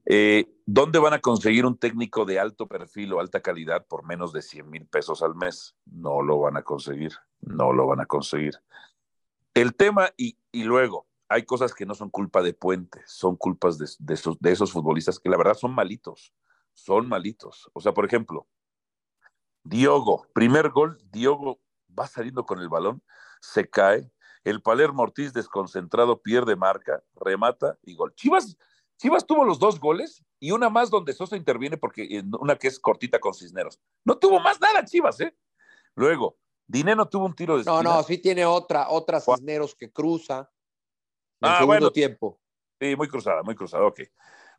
Eh, 0.05 0.49
¿Dónde 0.65 1.01
van 1.01 1.13
a 1.13 1.21
conseguir 1.21 1.67
un 1.67 1.77
técnico 1.77 2.25
de 2.25 2.39
alto 2.39 2.69
perfil 2.69 3.13
o 3.13 3.19
alta 3.19 3.41
calidad 3.41 3.85
por 3.85 4.05
menos 4.05 4.33
de 4.33 4.43
100 4.43 4.71
mil 4.71 4.87
pesos 4.87 5.21
al 5.25 5.35
mes? 5.35 5.75
No 5.87 6.23
lo 6.23 6.39
van 6.39 6.57
a 6.57 6.63
conseguir, 6.63 7.15
no 7.41 7.73
lo 7.73 7.89
van 7.89 7.99
a 7.99 8.07
conseguir. 8.07 8.63
El 9.55 9.75
tema, 9.75 10.11
y, 10.17 10.37
luego, 10.53 11.09
hay 11.29 11.43
cosas 11.47 11.75
que 11.75 11.85
no 11.85 11.97
son 11.97 12.09
culpa 12.09 12.41
de 12.41 12.55
Puente, 12.55 13.03
son 13.05 13.35
culpas 13.35 13.79
de, 13.79 13.87
esos, 14.15 14.39
de 14.39 14.53
esos 14.53 14.71
futbolistas 14.71 15.19
que 15.19 15.31
la 15.31 15.37
verdad 15.37 15.55
son 15.55 15.75
malitos, 15.75 16.33
son 16.75 17.09
malitos. 17.09 17.69
O 17.73 17.81
sea, 17.81 17.93
por 17.93 18.07
ejemplo, 18.07 18.47
Diogo, 19.65 20.29
primer 20.33 20.71
gol, 20.71 20.97
Diogo 21.11 21.59
va 21.99 22.07
saliendo 22.07 22.47
con 22.47 22.61
el 22.61 22.69
balón, 22.69 23.03
se 23.41 23.69
cae, 23.69 24.13
el 24.45 24.63
Palermo 24.63 25.03
Ortiz 25.03 25.33
desconcentrado 25.33 26.21
pierde 26.21 26.57
marca, 26.57 27.03
remata 27.15 27.79
y 27.83 27.95
gol. 27.95 28.15
Chivas, 28.15 28.57
Chivas 28.97 29.27
tuvo 29.27 29.45
los 29.45 29.59
dos 29.59 29.81
goles 29.81 30.25
y 30.39 30.51
una 30.51 30.69
más 30.69 30.91
donde 30.91 31.13
Sosa 31.13 31.37
interviene 31.37 31.77
porque 31.77 32.23
una 32.39 32.57
que 32.57 32.69
es 32.69 32.79
cortita 32.79 33.19
con 33.19 33.35
Cisneros. 33.35 33.81
No 34.05 34.19
tuvo 34.19 34.41
más 34.41 34.61
nada 34.61 34.85
Chivas, 34.85 35.21
¿eh? 35.21 35.37
Luego, 35.95 36.39
Dineno 36.67 37.09
tuvo 37.09 37.27
un 37.27 37.35
tiro 37.35 37.59
de 37.59 37.65
No, 37.65 37.83
no, 37.83 38.03
sí 38.03 38.19
tiene 38.19 38.45
otra, 38.45 38.89
otra 38.89 39.21
Cisneros 39.21 39.75
que 39.75 39.91
cruza 39.93 40.51
en 41.41 41.49
ah, 41.49 41.59
segundo 41.59 41.93
tiempo. 41.93 42.41
Sí, 42.81 42.97
muy 42.97 43.09
cruzada, 43.09 43.43
muy 43.43 43.55
cruzada, 43.55 43.87
ok. 43.87 44.01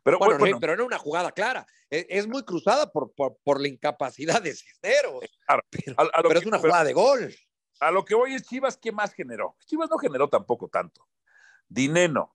Pero, 0.02 0.18
bueno, 0.18 0.58
pero 0.60 0.76
no 0.76 0.84
una 0.84 0.98
jugada 0.98 1.32
clara. 1.32 1.66
E, 1.90 2.06
es, 2.10 2.26
muy 2.26 2.42
cruzada 2.42 2.90
por, 2.90 3.12
por, 3.14 3.60
la 3.60 3.68
incapacidad 3.68 4.42
de 4.42 4.54
Cisneros. 4.54 5.24
pero, 5.70 6.38
es 6.38 6.46
una 6.46 6.58
jugada 6.58 6.84
de 6.84 6.92
gol. 6.92 7.34
A 7.80 7.90
lo 7.90 8.04
que 8.04 8.14
voy 8.14 8.34
es 8.34 8.42
Chivas, 8.42 8.76
¿qué 8.76 8.92
más 8.92 9.12
generó? 9.12 9.56
Chivas 9.66 9.90
no 9.90 9.98
generó 9.98 10.28
tampoco 10.28 10.68
tanto. 10.68 11.06
Dineno. 11.68 12.34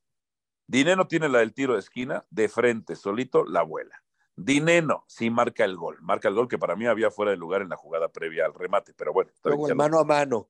Dineno 0.68 1.08
tiene 1.08 1.30
la 1.30 1.40
del 1.40 1.54
tiro 1.54 1.74
de 1.74 1.80
esquina, 1.80 2.26
de 2.30 2.50
frente, 2.50 2.96
solito, 2.96 3.44
la 3.46 3.62
abuela. 3.62 4.04
Dineno 4.36 5.04
sí 5.08 5.30
marca 5.30 5.66
el 5.66 5.76
gol. 5.76 5.98
Marca 6.02 6.28
el 6.28 6.36
gol 6.36 6.48
que 6.48 6.58
para 6.58 6.76
mí 6.76 6.86
había 6.86 7.12
fuera 7.12 7.32
de 7.32 7.38
lugar 7.38 7.62
en 7.62 7.70
la 7.70 7.76
jugada 7.76 8.10
previa 8.10 8.46
al 8.46 8.54
remate, 8.54 8.94
pero 8.94 9.12
bueno. 9.12 9.32
Luego 9.44 9.68
el 9.68 9.76
mano 9.76 10.00
a 10.00 10.06
mano. 10.06 10.50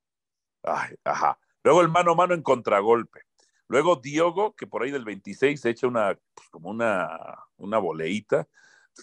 ajá. 1.04 1.40
Luego 1.64 1.82
el 1.82 1.90
mano 1.90 2.12
a 2.12 2.16
mano 2.16 2.34
en 2.34 2.44
contragolpe. 2.44 3.22
Luego 3.68 3.96
Diogo, 3.98 4.56
que 4.56 4.68
por 4.68 4.84
ahí 4.84 4.92
del 4.92 5.06
26 5.06 5.62
se 5.62 5.70
echa 5.70 5.88
una, 5.88 6.20
pues, 6.34 6.50
como 6.50 6.70
una, 6.70 7.46
una 7.58 7.78
boleíta. 7.78 8.48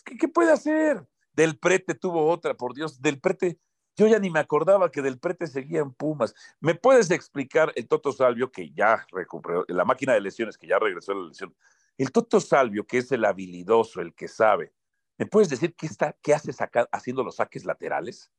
¿Qué, 0.04 0.16
¿Qué 0.16 0.28
puede 0.28 0.52
hacer? 0.52 1.06
Del 1.32 1.58
Prete 1.58 1.94
tuvo 1.94 2.28
otra, 2.28 2.54
por 2.54 2.74
Dios. 2.74 3.00
Del 3.00 3.20
Prete 3.20 3.58
yo 3.96 4.06
ya 4.06 4.18
ni 4.18 4.30
me 4.30 4.40
acordaba 4.40 4.90
que 4.90 5.02
del 5.02 5.18
prete 5.18 5.46
seguía 5.46 5.80
en 5.80 5.92
Pumas. 5.92 6.34
¿Me 6.60 6.74
puedes 6.74 7.10
explicar 7.10 7.72
el 7.74 7.88
Toto 7.88 8.12
Salvio, 8.12 8.52
que 8.52 8.70
ya 8.70 9.06
recuperó, 9.10 9.64
la 9.68 9.84
máquina 9.84 10.12
de 10.12 10.20
lesiones, 10.20 10.58
que 10.58 10.66
ya 10.66 10.78
regresó 10.78 11.12
a 11.12 11.16
la 11.16 11.28
lesión? 11.28 11.54
El 11.96 12.12
Toto 12.12 12.40
Salvio, 12.40 12.86
que 12.86 12.98
es 12.98 13.10
el 13.10 13.24
habilidoso, 13.24 14.02
el 14.02 14.14
que 14.14 14.28
sabe, 14.28 14.72
¿me 15.16 15.24
puedes 15.24 15.48
decir 15.48 15.74
qué, 15.74 15.86
está, 15.86 16.14
qué 16.20 16.34
hace 16.34 16.52
haciendo 16.92 17.24
los 17.24 17.36
saques 17.36 17.64
laterales? 17.64 18.30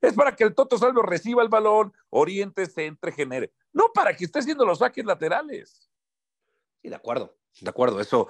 Es 0.00 0.14
para 0.14 0.36
que 0.36 0.44
el 0.44 0.54
Toto 0.54 0.78
Salvio 0.78 1.02
reciba 1.02 1.42
el 1.42 1.48
balón, 1.48 1.92
oriente, 2.10 2.66
centre, 2.66 3.10
genere. 3.10 3.52
No 3.72 3.92
para 3.92 4.14
que 4.14 4.24
esté 4.24 4.38
haciendo 4.38 4.64
los 4.64 4.78
saques 4.78 5.04
laterales. 5.04 5.90
Sí, 6.80 6.88
de 6.88 6.94
acuerdo, 6.94 7.36
de 7.60 7.70
acuerdo. 7.70 8.00
Eso, 8.00 8.28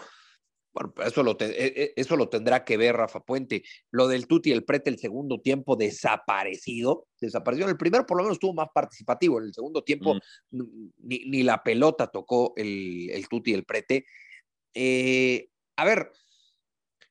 bueno, 0.76 0.92
eso 1.06 1.22
lo, 1.22 1.38
e, 1.40 1.46
e, 1.56 1.92
eso 1.96 2.16
lo 2.16 2.28
tendrá 2.28 2.62
que 2.62 2.76
ver 2.76 2.96
Rafa 2.96 3.20
Puente. 3.20 3.62
Lo 3.90 4.08
del 4.08 4.26
Tuti, 4.26 4.52
el 4.52 4.64
Prete, 4.64 4.90
el 4.90 4.98
segundo 4.98 5.40
tiempo 5.40 5.74
desaparecido. 5.74 7.06
Desapareció. 7.18 7.64
En 7.64 7.70
el 7.70 7.78
primero 7.78 8.04
por 8.04 8.18
lo 8.18 8.24
menos 8.24 8.36
estuvo 8.36 8.52
más 8.52 8.68
participativo. 8.74 9.38
En 9.38 9.46
el 9.46 9.54
segundo 9.54 9.82
tiempo 9.82 10.14
mm. 10.50 10.62
ni, 10.98 11.42
la 11.42 11.62
pelota 11.62 12.08
tocó 12.08 12.52
el, 12.56 13.08
el 13.10 13.26
Tuti, 13.26 13.54
el 13.54 13.64
Prete. 13.64 14.04
Eh, 14.74 15.48
a 15.76 15.86
ver, 15.86 16.12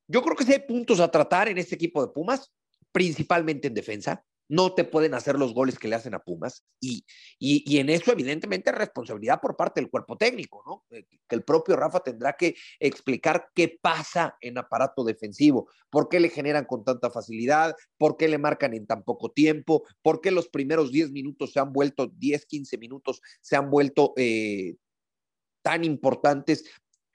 yo 0.08 0.22
creo 0.22 0.36
que 0.36 0.44
sí 0.44 0.54
hay 0.54 0.60
puntos 0.60 1.00
a 1.00 1.10
tratar 1.10 1.50
en 1.50 1.58
este 1.58 1.74
equipo 1.74 2.06
de 2.06 2.14
Pumas, 2.14 2.54
principalmente 2.92 3.68
en 3.68 3.74
defensa 3.74 4.24
no 4.48 4.74
te 4.74 4.84
pueden 4.84 5.14
hacer 5.14 5.38
los 5.38 5.54
goles 5.54 5.80
que 5.80 5.88
le 5.88 5.96
hacen 5.96 6.14
a 6.14 6.20
Pumas. 6.20 6.64
Y, 6.80 7.06
y, 7.40 7.78
en 7.80 7.90
eso, 7.90 8.12
evidentemente, 8.12 8.70
es 8.70 8.76
responsabilidad 8.76 9.42
por 9.42 9.56
parte 9.56 9.82
del 9.82 9.90
cuerpo 9.90 10.18
técnico, 10.18 10.64
¿no? 10.66 10.86
Eh, 10.96 11.06
que 11.28 11.36
el 11.36 11.44
propio 11.44 11.76
Rafa 11.76 12.02
tendrá 12.02 12.34
que 12.34 12.56
explicar 12.80 13.50
qué 13.56 13.80
pasa 13.82 14.38
en 14.42 14.58
aparato 14.58 15.04
defensivo, 15.04 15.70
por 15.90 16.10
qué 16.10 16.20
le 16.20 16.30
generan 16.30 16.66
con 16.66 16.84
tanta 16.84 17.10
facilidad, 17.10 17.76
por 17.98 18.18
qué 18.18 18.28
le 18.28 18.38
marcan 18.38 18.74
en 18.74 18.86
tan 18.86 19.04
poco 19.04 19.32
tiempo, 19.32 19.84
por 20.02 20.22
qué 20.22 20.32
los 20.32 20.48
primeros 20.48 20.92
10 20.92 21.12
minutos 21.12 21.52
se 21.52 21.60
han 21.60 21.74
vuelto, 21.74 22.08
10, 22.08 22.46
15 22.46 22.78
minutos 22.78 23.22
se 23.42 23.56
han 23.56 23.70
vuelto 23.70 24.14
eh, 24.18 24.76
tan 25.64 25.84
importantes 25.84 26.66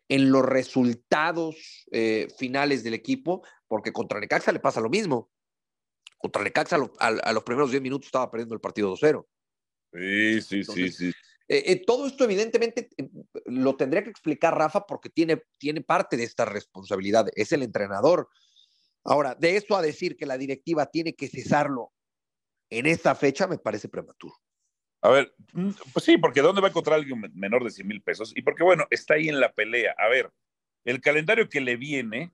en 0.09 0.33
los 0.33 0.45
resultados 0.45 1.87
eh, 1.93 2.27
finales 2.37 2.83
del 2.83 2.95
equipo, 2.95 3.43
porque 3.69 3.93
contra 3.93 4.19
Necaxa 4.19 4.51
le 4.51 4.59
pasa 4.59 4.81
lo 4.81 4.91
mismo 4.91 5.31
contra 6.21 6.43
Necaxa 6.43 6.77
a, 6.99 7.33
los 7.33 7.43
primeros 7.43 7.71
10 7.71 7.83
minutos 7.83 8.07
estaba 8.07 8.31
perdiendo 8.31 8.55
el 8.55 8.61
partido 8.61 8.95
2-0. 8.95 9.27
Sí, 9.93 10.43
sí, 10.43 10.65
sí, 10.65 10.93
sí. 10.93 11.13
Eh, 11.49 11.73
eh, 11.73 11.83
todo 11.85 12.07
esto 12.07 12.25
evidentemente 12.25 12.91
eh, 12.97 13.09
lo 13.47 13.75
tendría 13.75 14.05
que 14.05 14.11
explicar 14.11 14.57
Rafa 14.57 14.87
porque 14.87 15.11
tiene, 15.11 15.43
tiene 15.59 15.81
parte 15.81 16.17
de 16.17 16.23
esta 16.23 16.45
responsabilidad, 16.45 17.27
es 17.35 17.51
el 17.53 17.63
entrenador. 17.63 18.29
Ahora, 19.03 19.35
de 19.35 19.57
eso 19.57 19.75
a 19.75 19.83
decir 19.83 20.17
que 20.17 20.27
la 20.27 20.39
directiva 20.39 20.87
tiene 20.87 21.15
que 21.15 21.29
cesarlo 21.29 21.93
en 22.69 22.87
esta 22.87 23.15
fecha 23.15 23.49
me 23.49 23.59
parece 23.59 23.89
prematuro. 23.89 24.35
A 25.03 25.09
ver, 25.09 25.35
mm, 25.55 25.71
pues 25.93 26.05
sí, 26.05 26.19
porque 26.19 26.43
¿dónde 26.43 26.61
va 26.61 26.69
a 26.69 26.71
encontrar 26.71 26.97
alguien 26.97 27.21
menor 27.35 27.65
de 27.65 27.71
100 27.71 27.89
mil 27.89 28.03
pesos? 28.03 28.33
Y 28.37 28.43
porque, 28.43 28.63
bueno, 28.63 28.87
está 28.91 29.15
ahí 29.15 29.29
en 29.29 29.41
la 29.41 29.53
pelea. 29.53 29.95
A 29.99 30.09
ver, 30.09 30.31
el 30.85 31.01
calendario 31.01 31.49
que 31.49 31.61
le 31.61 31.77
viene 31.77 32.33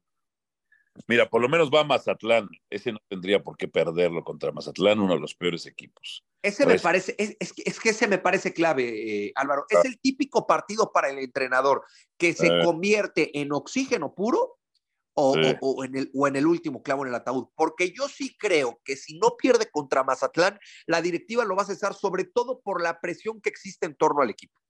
Mira, 1.06 1.28
por 1.28 1.40
lo 1.40 1.48
menos 1.48 1.70
va 1.70 1.80
a 1.80 1.84
Mazatlán. 1.84 2.48
Ese 2.70 2.92
no 2.92 2.98
tendría 3.08 3.42
por 3.42 3.56
qué 3.56 3.68
perderlo 3.68 4.24
contra 4.24 4.52
Mazatlán, 4.52 5.00
uno 5.00 5.14
de 5.14 5.20
los 5.20 5.34
peores 5.34 5.66
equipos. 5.66 6.24
Ese 6.42 6.66
me 6.66 6.78
parece, 6.78 7.14
es, 7.18 7.36
es, 7.40 7.80
que 7.80 7.90
ese 7.90 8.06
me 8.06 8.18
parece 8.18 8.52
clave, 8.52 9.26
eh, 9.26 9.32
Álvaro. 9.34 9.66
Es 9.68 9.84
el 9.84 9.98
típico 9.98 10.46
partido 10.46 10.92
para 10.92 11.10
el 11.10 11.18
entrenador 11.18 11.84
que 12.16 12.32
se 12.32 12.46
eh. 12.46 12.64
convierte 12.64 13.38
en 13.40 13.52
oxígeno 13.52 14.14
puro 14.14 14.58
o, 15.14 15.36
o, 15.60 15.84
en 15.84 15.96
el, 15.96 16.10
o 16.14 16.28
en 16.28 16.36
el 16.36 16.46
último 16.46 16.82
clavo 16.82 17.02
en 17.02 17.08
el 17.08 17.14
ataúd. 17.14 17.48
Porque 17.54 17.92
yo 17.92 18.08
sí 18.08 18.36
creo 18.38 18.80
que 18.84 18.96
si 18.96 19.18
no 19.18 19.36
pierde 19.36 19.70
contra 19.70 20.04
Mazatlán, 20.04 20.58
la 20.86 21.00
directiva 21.02 21.44
lo 21.44 21.56
va 21.56 21.62
a 21.62 21.66
cesar, 21.66 21.94
sobre 21.94 22.24
todo 22.24 22.60
por 22.60 22.82
la 22.82 23.00
presión 23.00 23.40
que 23.40 23.48
existe 23.48 23.86
en 23.86 23.96
torno 23.96 24.22
al 24.22 24.30
equipo. 24.30 24.60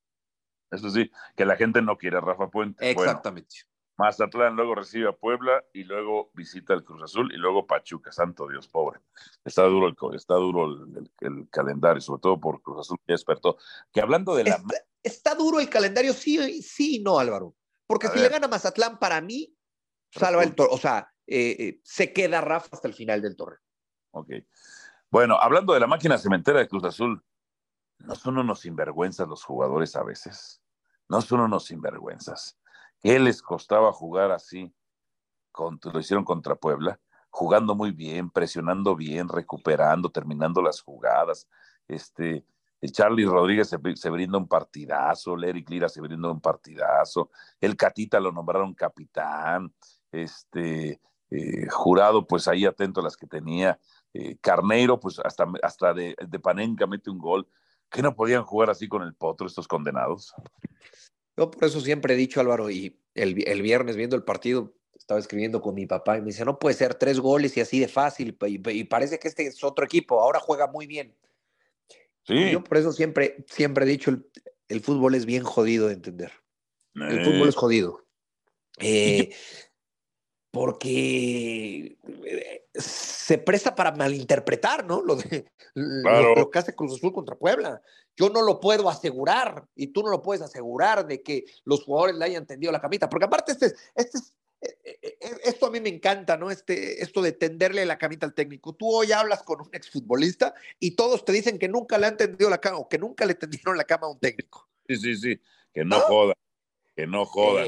Eso 0.71 0.90
sí, 0.90 1.11
que 1.37 1.45
la 1.45 1.56
gente 1.56 1.83
no 1.83 1.97
quiere 1.97 2.16
a 2.16 2.21
Rafa 2.21 2.49
Puente. 2.50 2.90
Exactamente. 2.90 3.66
Mazatlán 3.96 4.56
luego 4.56 4.74
recibe 4.74 5.08
a 5.08 5.12
Puebla 5.12 5.64
y 5.72 5.84
luego 5.84 6.30
visita 6.34 6.74
el 6.74 6.84
Cruz 6.84 7.02
Azul 7.02 7.32
y 7.32 7.36
luego 7.36 7.66
Pachuca, 7.66 8.12
santo 8.12 8.46
Dios, 8.46 8.68
pobre. 8.68 9.00
Está 9.44 9.62
duro 9.62 9.88
el, 9.88 9.96
está 10.14 10.34
duro 10.34 10.66
el, 11.20 11.48
calendario, 11.50 12.00
sobre 12.00 12.20
todo 12.20 12.38
por 12.38 12.60
Cruz 12.60 12.80
Azul, 12.80 12.98
que 13.06 13.14
despertó. 13.14 13.56
Que 13.92 14.00
hablando 14.00 14.34
de 14.34 14.44
la... 14.44 14.62
Está, 15.02 15.34
duro 15.34 15.60
el 15.60 15.70
calendario, 15.70 16.12
sí, 16.12 16.62
sí 16.62 16.96
y 16.96 17.02
no, 17.02 17.18
Álvaro. 17.18 17.54
Porque 17.86 18.08
si 18.08 18.18
le 18.18 18.28
gana 18.28 18.48
Mazatlán, 18.48 18.98
para 18.98 19.20
mí, 19.20 19.56
salva 20.10 20.42
el 20.42 20.54
torneo, 20.54 20.74
o 20.74 20.78
sea, 20.78 21.12
eh, 21.26 21.56
eh, 21.58 21.80
se 21.84 22.12
queda 22.12 22.40
Rafa 22.40 22.68
hasta 22.72 22.88
el 22.88 22.94
final 22.94 23.22
del 23.22 23.36
torneo. 23.36 23.60
Ok. 24.10 24.30
Bueno, 25.10 25.38
hablando 25.40 25.72
de 25.72 25.80
la 25.80 25.86
máquina 25.86 26.18
cementera 26.18 26.58
de 26.58 26.68
Cruz 26.68 26.84
Azul, 26.84 27.22
¿no 27.98 28.14
son 28.16 28.38
unos 28.38 28.60
sinvergüenzas 28.60 29.28
los 29.28 29.44
jugadores 29.44 29.94
a 29.94 30.02
veces? 30.02 30.60
¿No 31.08 31.20
son 31.20 31.40
unos 31.40 31.66
sinvergüenzas? 31.66 32.58
¿Qué 33.02 33.18
les 33.18 33.42
costaba 33.42 33.92
jugar 33.92 34.30
así? 34.32 34.72
lo 35.92 35.98
hicieron 35.98 36.24
contra 36.24 36.54
Puebla, 36.54 37.00
jugando 37.30 37.74
muy 37.74 37.90
bien, 37.90 38.30
presionando 38.30 38.94
bien, 38.94 39.28
recuperando, 39.28 40.10
terminando 40.10 40.60
las 40.60 40.82
jugadas. 40.82 41.48
Este, 41.88 42.44
el 42.80 42.92
Charlie 42.92 43.24
Rodríguez 43.24 43.68
se, 43.68 44.10
brinda 44.10 44.38
un 44.38 44.48
partidazo, 44.48 45.34
el 45.34 45.64
Lira 45.66 45.88
se 45.88 46.00
brinda 46.00 46.30
un 46.30 46.40
partidazo, 46.40 47.30
el 47.60 47.76
Catita 47.76 48.20
lo 48.20 48.32
nombraron 48.32 48.74
capitán, 48.74 49.72
este, 50.12 51.00
eh, 51.30 51.68
jurado, 51.70 52.26
pues 52.26 52.48
ahí 52.48 52.66
atento 52.66 53.00
a 53.00 53.04
las 53.04 53.16
que 53.16 53.26
tenía, 53.26 53.78
eh, 54.12 54.36
Carneiro, 54.40 55.00
pues 55.00 55.18
hasta, 55.20 55.46
hasta 55.62 55.94
de, 55.94 56.14
de 56.26 56.38
Panenca 56.38 56.86
mete 56.86 57.10
un 57.10 57.18
gol. 57.18 57.48
¿Qué 57.88 58.02
no 58.02 58.14
podían 58.14 58.42
jugar 58.42 58.68
así 58.68 58.88
con 58.88 59.02
el 59.02 59.14
potro 59.14 59.46
estos 59.46 59.68
condenados? 59.68 60.34
Yo 61.37 61.50
por 61.50 61.64
eso 61.64 61.81
siempre 61.81 62.14
he 62.14 62.16
dicho, 62.16 62.40
Álvaro, 62.40 62.71
y 62.71 62.99
el, 63.14 63.35
viernes 63.35 63.97
viendo 63.97 64.16
el 64.16 64.23
partido, 64.23 64.75
estaba 64.95 65.21
escribiendo 65.21 65.61
con 65.61 65.75
mi 65.75 65.87
papá 65.87 66.16
y 66.16 66.21
me 66.21 66.28
dice, 66.28 66.45
no 66.45 66.59
puede 66.59 66.75
ser 66.75 66.95
tres 66.95 67.21
goles 67.21 67.57
y 67.57 67.61
así 67.61 67.78
de 67.78 67.88
fácil, 67.88 68.37
y, 68.47 68.85
parece 68.85 69.19
que 69.19 69.28
este 69.28 69.47
es 69.47 69.62
otro 69.62 69.85
equipo, 69.85 70.21
ahora 70.21 70.40
juega 70.40 70.66
muy 70.66 70.87
bien. 70.87 71.14
Sí. 72.25 72.50
Yo 72.50 72.64
por 72.64 72.78
eso 72.78 72.93
siempre, 72.93 73.45
siempre 73.49 73.85
he 73.85 73.88
dicho, 73.88 74.11
el, 74.69 74.81
fútbol 74.81 75.14
es 75.14 75.26
bien 75.26 75.45
jodido 75.45 75.88
de 75.88 75.95
entender. 75.95 76.33
El 76.95 77.25
fútbol 77.25 77.49
es 77.49 77.55
jodido. 77.55 78.07
Eh, 78.78 79.31
porque 80.56 81.98
eh, 82.25 82.64
se 82.72 83.36
presta 83.36 83.75
para 83.75 83.92
malinterpretar, 83.92 84.86
¿no? 84.86 85.02
Lo, 85.02 85.16
de, 85.16 85.44
lo, 85.75 86.50
que 86.50 86.58
hace 86.58 86.75
Cruz 86.75 86.94
Azul 86.94 87.12
contra 87.12 87.36
Puebla. 87.36 87.82
Yo 88.16 88.30
no 88.30 88.40
lo 88.40 88.58
puedo 88.58 88.88
asegurar 88.88 89.66
y 89.75 89.88
tú 89.88 90.02
no 90.02 90.10
lo 90.10 90.22
puedes 90.22 90.42
asegurar 90.42 91.06
de 91.06 91.22
que 91.22 91.44
los 91.64 91.84
jugadores 91.84 92.16
le 92.16 92.25
hayan 92.25 92.46
tendido 92.46 92.72
la 92.72 92.80
camita, 92.80 93.10
porque 93.10 93.26
aparte 93.26 93.52
este, 93.52 93.75
este 93.94 94.18
eh, 94.62 94.78
eh, 95.02 95.18
esto 95.44 95.66
a 95.66 95.70
mí 95.70 95.78
me 95.78 95.90
encanta, 95.90 96.38
¿no? 96.38 96.50
Este, 96.50 97.02
esto 97.02 97.20
de 97.20 97.32
tenderle 97.32 97.84
la 97.84 97.98
camita 97.98 98.25
al 98.25 98.32
técnico. 98.32 98.75
Tú 98.75 98.90
hoy 98.90 99.12
hablas 99.12 99.42
con 99.42 99.60
un 99.60 99.68
exfutbolista 99.75 100.54
y 100.80 100.96
todos 100.96 101.26
te 101.26 101.32
dicen 101.32 101.58
que 101.58 101.68
nunca 101.68 101.98
le 101.98 102.06
han 102.06 102.16
tendido 102.16 102.48
la 102.48 102.62
cama 102.62 102.78
o 102.78 102.88
que 102.88 102.96
nunca 102.96 103.26
le 103.26 103.34
tendieron 103.34 103.76
la 103.76 103.84
cama 103.84 104.06
a 104.06 104.10
un 104.10 104.20
técnico. 104.20 104.70
Sí, 104.88 104.96
sí, 104.96 105.16
sí, 105.16 105.40
que 105.75 105.84
no, 105.84 106.00
joda, 106.00 106.34
que 106.94 107.06
no 107.06 107.26
joda. 107.26 107.66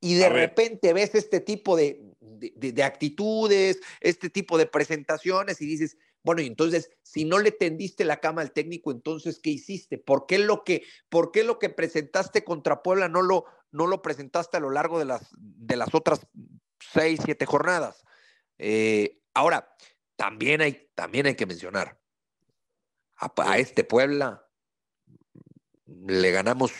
y 0.00 0.14
de 0.16 0.28
repente 0.28 0.92
ves 0.92 1.14
este 1.14 1.40
tipo 1.40 1.76
de, 1.76 2.05
de, 2.38 2.82
actitudes, 2.82 3.80
este 4.00 4.30
tipo 4.30 4.58
de 4.58 4.66
presentaciones 4.66 5.60
y 5.60 5.66
dices, 5.66 5.96
bueno, 6.22 6.42
y 6.42 6.46
entonces, 6.46 6.90
si 7.02 7.24
no 7.24 7.38
le 7.38 7.52
tendiste 7.52 8.04
la 8.04 8.18
cama 8.18 8.42
al 8.42 8.52
técnico, 8.52 8.90
entonces, 8.90 9.38
¿qué 9.38 9.50
hiciste? 9.50 9.98
¿Por 9.98 10.26
qué 10.26 10.38
lo 10.38 10.64
que, 10.64 10.82
por 11.08 11.30
qué 11.30 11.44
lo 11.44 11.58
que 11.58 11.70
presentaste 11.70 12.44
contra 12.44 12.82
Puebla 12.82 13.08
no 13.08 13.22
lo, 13.22 13.44
no 13.70 13.86
lo 13.86 14.02
presentaste 14.02 14.56
a 14.56 14.60
lo 14.60 14.70
largo 14.70 14.98
de 14.98 15.04
las, 15.04 15.28
de 15.38 15.76
las 15.76 15.94
otras 15.94 16.26
seis, 16.92 17.20
siete 17.24 17.46
jornadas? 17.46 18.04
Eh, 18.58 19.20
ahora, 19.34 19.76
también 20.16 20.62
hay, 20.62 20.90
también 20.94 21.26
hay 21.26 21.36
que 21.36 21.46
mencionar, 21.46 22.00
a, 23.16 23.32
a 23.36 23.58
este 23.58 23.84
Puebla 23.84 24.46
le 25.86 26.30
ganamos, 26.30 26.72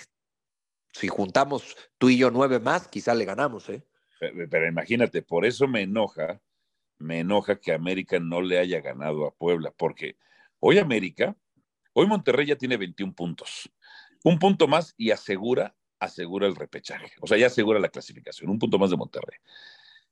si 0.93 1.09
juntamos 1.09 1.77
tú 1.99 2.09
y 2.09 2.19
yo 2.19 2.31
nueve 2.31 2.59
más, 2.59 2.89
quizá 2.89 3.15
le 3.15 3.25
ganamos, 3.25 3.69
¿eh? 3.69 3.87
Pero, 4.19 4.67
imagínate, 4.67 5.23
por 5.23 5.45
eso 5.45 5.69
me 5.69 5.83
enoja, 5.83 6.41
me 6.99 7.21
enoja 7.21 7.61
que 7.61 7.73
América 7.73 8.19
no 8.19 8.41
le 8.41 8.59
haya 8.59 8.81
ganado 8.81 9.27
a 9.27 9.35
Puebla, 9.35 9.73
porque 9.77 10.17
hoy 10.61 10.79
América, 10.79 11.37
hoy 11.93 12.07
Monterrey 12.07 12.47
ya 12.47 12.57
tiene 12.57 12.77
21 12.77 13.15
puntos. 13.15 13.71
Un 14.25 14.39
punto 14.39 14.67
más 14.69 14.95
y 14.97 15.11
asegura, 15.11 15.77
asegura 15.99 16.47
el 16.47 16.57
repechaje. 16.57 17.13
O 17.21 17.27
sea, 17.27 17.39
ya 17.39 17.47
asegura 17.47 17.79
la 17.79 17.89
clasificación, 17.89 18.51
un 18.51 18.59
punto 18.59 18.79
más 18.79 18.91
de 18.91 18.97
Monterrey. 18.97 19.39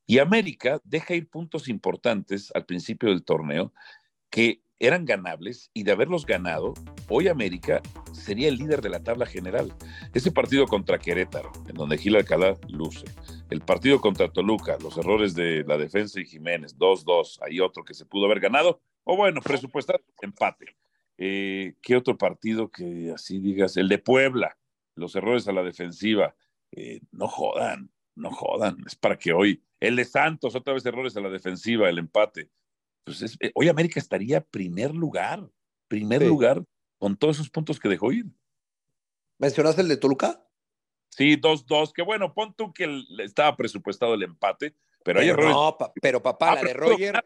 Y 0.07 0.19
América 0.19 0.81
deja 0.85 1.15
ir 1.15 1.29
puntos 1.29 1.69
importantes 1.69 2.53
al 2.55 2.67
principio 2.67 3.09
del 3.09 3.25
torneo 3.25 3.73
que 4.29 4.64
eran 4.79 5.05
ganables 5.05 5.71
y 5.73 5.85
de 5.85 5.93
haberlos 5.93 6.27
ganado, 6.27 6.75
hoy 7.09 7.29
América 7.29 7.81
sería 8.13 8.49
el 8.49 8.57
líder 8.57 8.81
de 8.81 8.89
la 8.89 9.03
tabla 9.03 9.27
general. 9.27 9.73
Ese 10.13 10.33
partido 10.33 10.67
contra 10.67 10.99
Querétaro, 10.99 11.53
en 11.69 11.75
donde 11.75 11.99
Gil 11.99 12.17
Alcalá 12.17 12.57
luce. 12.69 13.07
El 13.51 13.61
partido 13.61 14.01
contra 14.01 14.33
Toluca, 14.33 14.77
los 14.81 14.97
errores 14.99 15.35
de 15.35 15.65
la 15.65 15.79
defensa 15.79 16.21
y 16.21 16.27
Jiménez, 16.27 16.77
2-2, 16.77 17.39
hay 17.43 17.61
otro 17.61 17.85
que 17.85 17.95
se 17.95 18.07
pudo 18.07 18.27
haber 18.27 18.41
ganado, 18.41 18.81
o 19.05 19.17
bueno, 19.17 19.41
presupuestar, 19.41 20.03
empate. 20.23 20.77
Eh, 21.19 21.75
¿Qué 21.81 21.97
otro 21.97 22.19
partido 22.19 22.71
que 22.71 23.13
así 23.15 23.39
digas? 23.39 23.77
El 23.77 23.89
de 23.89 23.99
Puebla, 23.99 24.57
los 24.97 25.15
errores 25.15 25.47
a 25.47 25.53
la 25.53 25.63
defensiva. 25.63 26.35
Eh, 26.73 27.01
no 27.13 27.29
jodan, 27.29 27.91
no 28.17 28.31
jodan, 28.31 28.79
es 28.87 28.97
para 28.97 29.17
que 29.17 29.33
hoy. 29.33 29.63
El 29.79 29.97
de 29.97 30.05
Santos, 30.05 30.55
otra 30.55 30.75
vez 30.75 30.85
errores 30.87 31.17
a 31.17 31.21
la 31.21 31.29
defensiva, 31.29 31.89
el 31.89 31.99
empate 31.99 32.51
pues 33.05 33.37
eh, 33.41 33.53
hoy 33.55 33.69
América 33.69 34.01
estaría 34.01 34.41
primer 34.41 34.95
lugar, 34.95 35.49
primer 35.89 36.23
lugar 36.23 36.65
con 36.99 37.17
todos 37.17 37.37
esos 37.37 37.51
puntos 37.51 37.79
que 37.79 37.89
dejó 37.89 38.13
ir. 38.13 38.27
¿Mencionaste 39.39 39.83
el 39.83 39.89
de 39.89 39.97
Toluca? 39.97 40.47
Sí, 41.11 41.37
2-2, 41.37 41.93
que 41.93 42.03
bueno, 42.03 42.35
pon 42.35 42.55
tú 42.55 42.73
que 42.73 43.05
estaba 43.19 43.57
presupuestado 43.57 44.15
el 44.15 44.23
empate, 44.23 44.75
pero, 45.05 45.21
hay 45.21 45.29
errores. 45.29 45.53
No, 45.53 45.77
pero 46.01 46.23
papá, 46.23 46.53
ah, 46.53 46.55
la 46.57 46.63
de 46.63 46.73
Roger. 46.73 47.25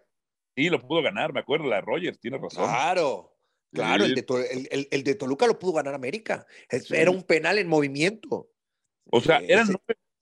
Sí, 0.54 0.68
lo 0.68 0.80
pudo 0.80 1.00
ganar, 1.02 1.32
me 1.32 1.40
acuerdo, 1.40 1.68
la 1.68 1.76
de 1.76 1.82
Roger, 1.82 2.16
tiene 2.16 2.36
razón. 2.36 2.64
Claro, 2.64 3.38
claro, 3.72 4.04
el, 4.04 4.14
de 4.14 4.88
el, 4.90 5.04
de 5.04 5.14
Toluca 5.14 5.46
lo 5.46 5.58
pudo 5.58 5.74
ganar 5.74 5.94
América. 5.94 6.46
Era 6.90 7.10
un 7.10 7.22
penal 7.22 7.58
en 7.58 7.68
movimiento. 7.68 8.50
O 9.10 9.20
sea, 9.20 9.38
eran 9.38 9.68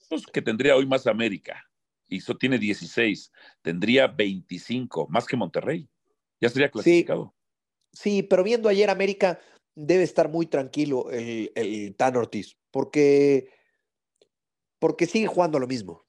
puntos 0.08 0.26
que 0.30 0.42
tendría 0.42 0.76
hoy 0.76 0.86
más 0.86 1.06
América. 1.06 1.65
Y 2.08 2.18
eso 2.18 2.36
tiene 2.36 2.58
16. 2.58 3.32
Tendría 3.62 4.06
25, 4.06 5.08
más 5.08 5.26
que 5.26 5.36
Monterrey. 5.36 5.88
Ya 6.40 6.48
sería 6.48 6.70
clasificado. 6.70 7.34
Sí, 7.92 8.22
pero 8.22 8.44
viendo 8.44 8.68
ayer 8.68 8.90
América, 8.90 9.40
debe 9.75 10.04
estar 10.04 10.28
muy 10.28 10.46
tranquilo 10.46 11.10
el, 11.10 11.50
el 11.54 11.94
Tan 11.96 12.16
Ortiz, 12.16 12.56
porque, 12.70 13.48
porque 14.78 15.06
sigue 15.06 15.26
jugando 15.26 15.58
lo 15.58 15.66
mismo. 15.66 16.06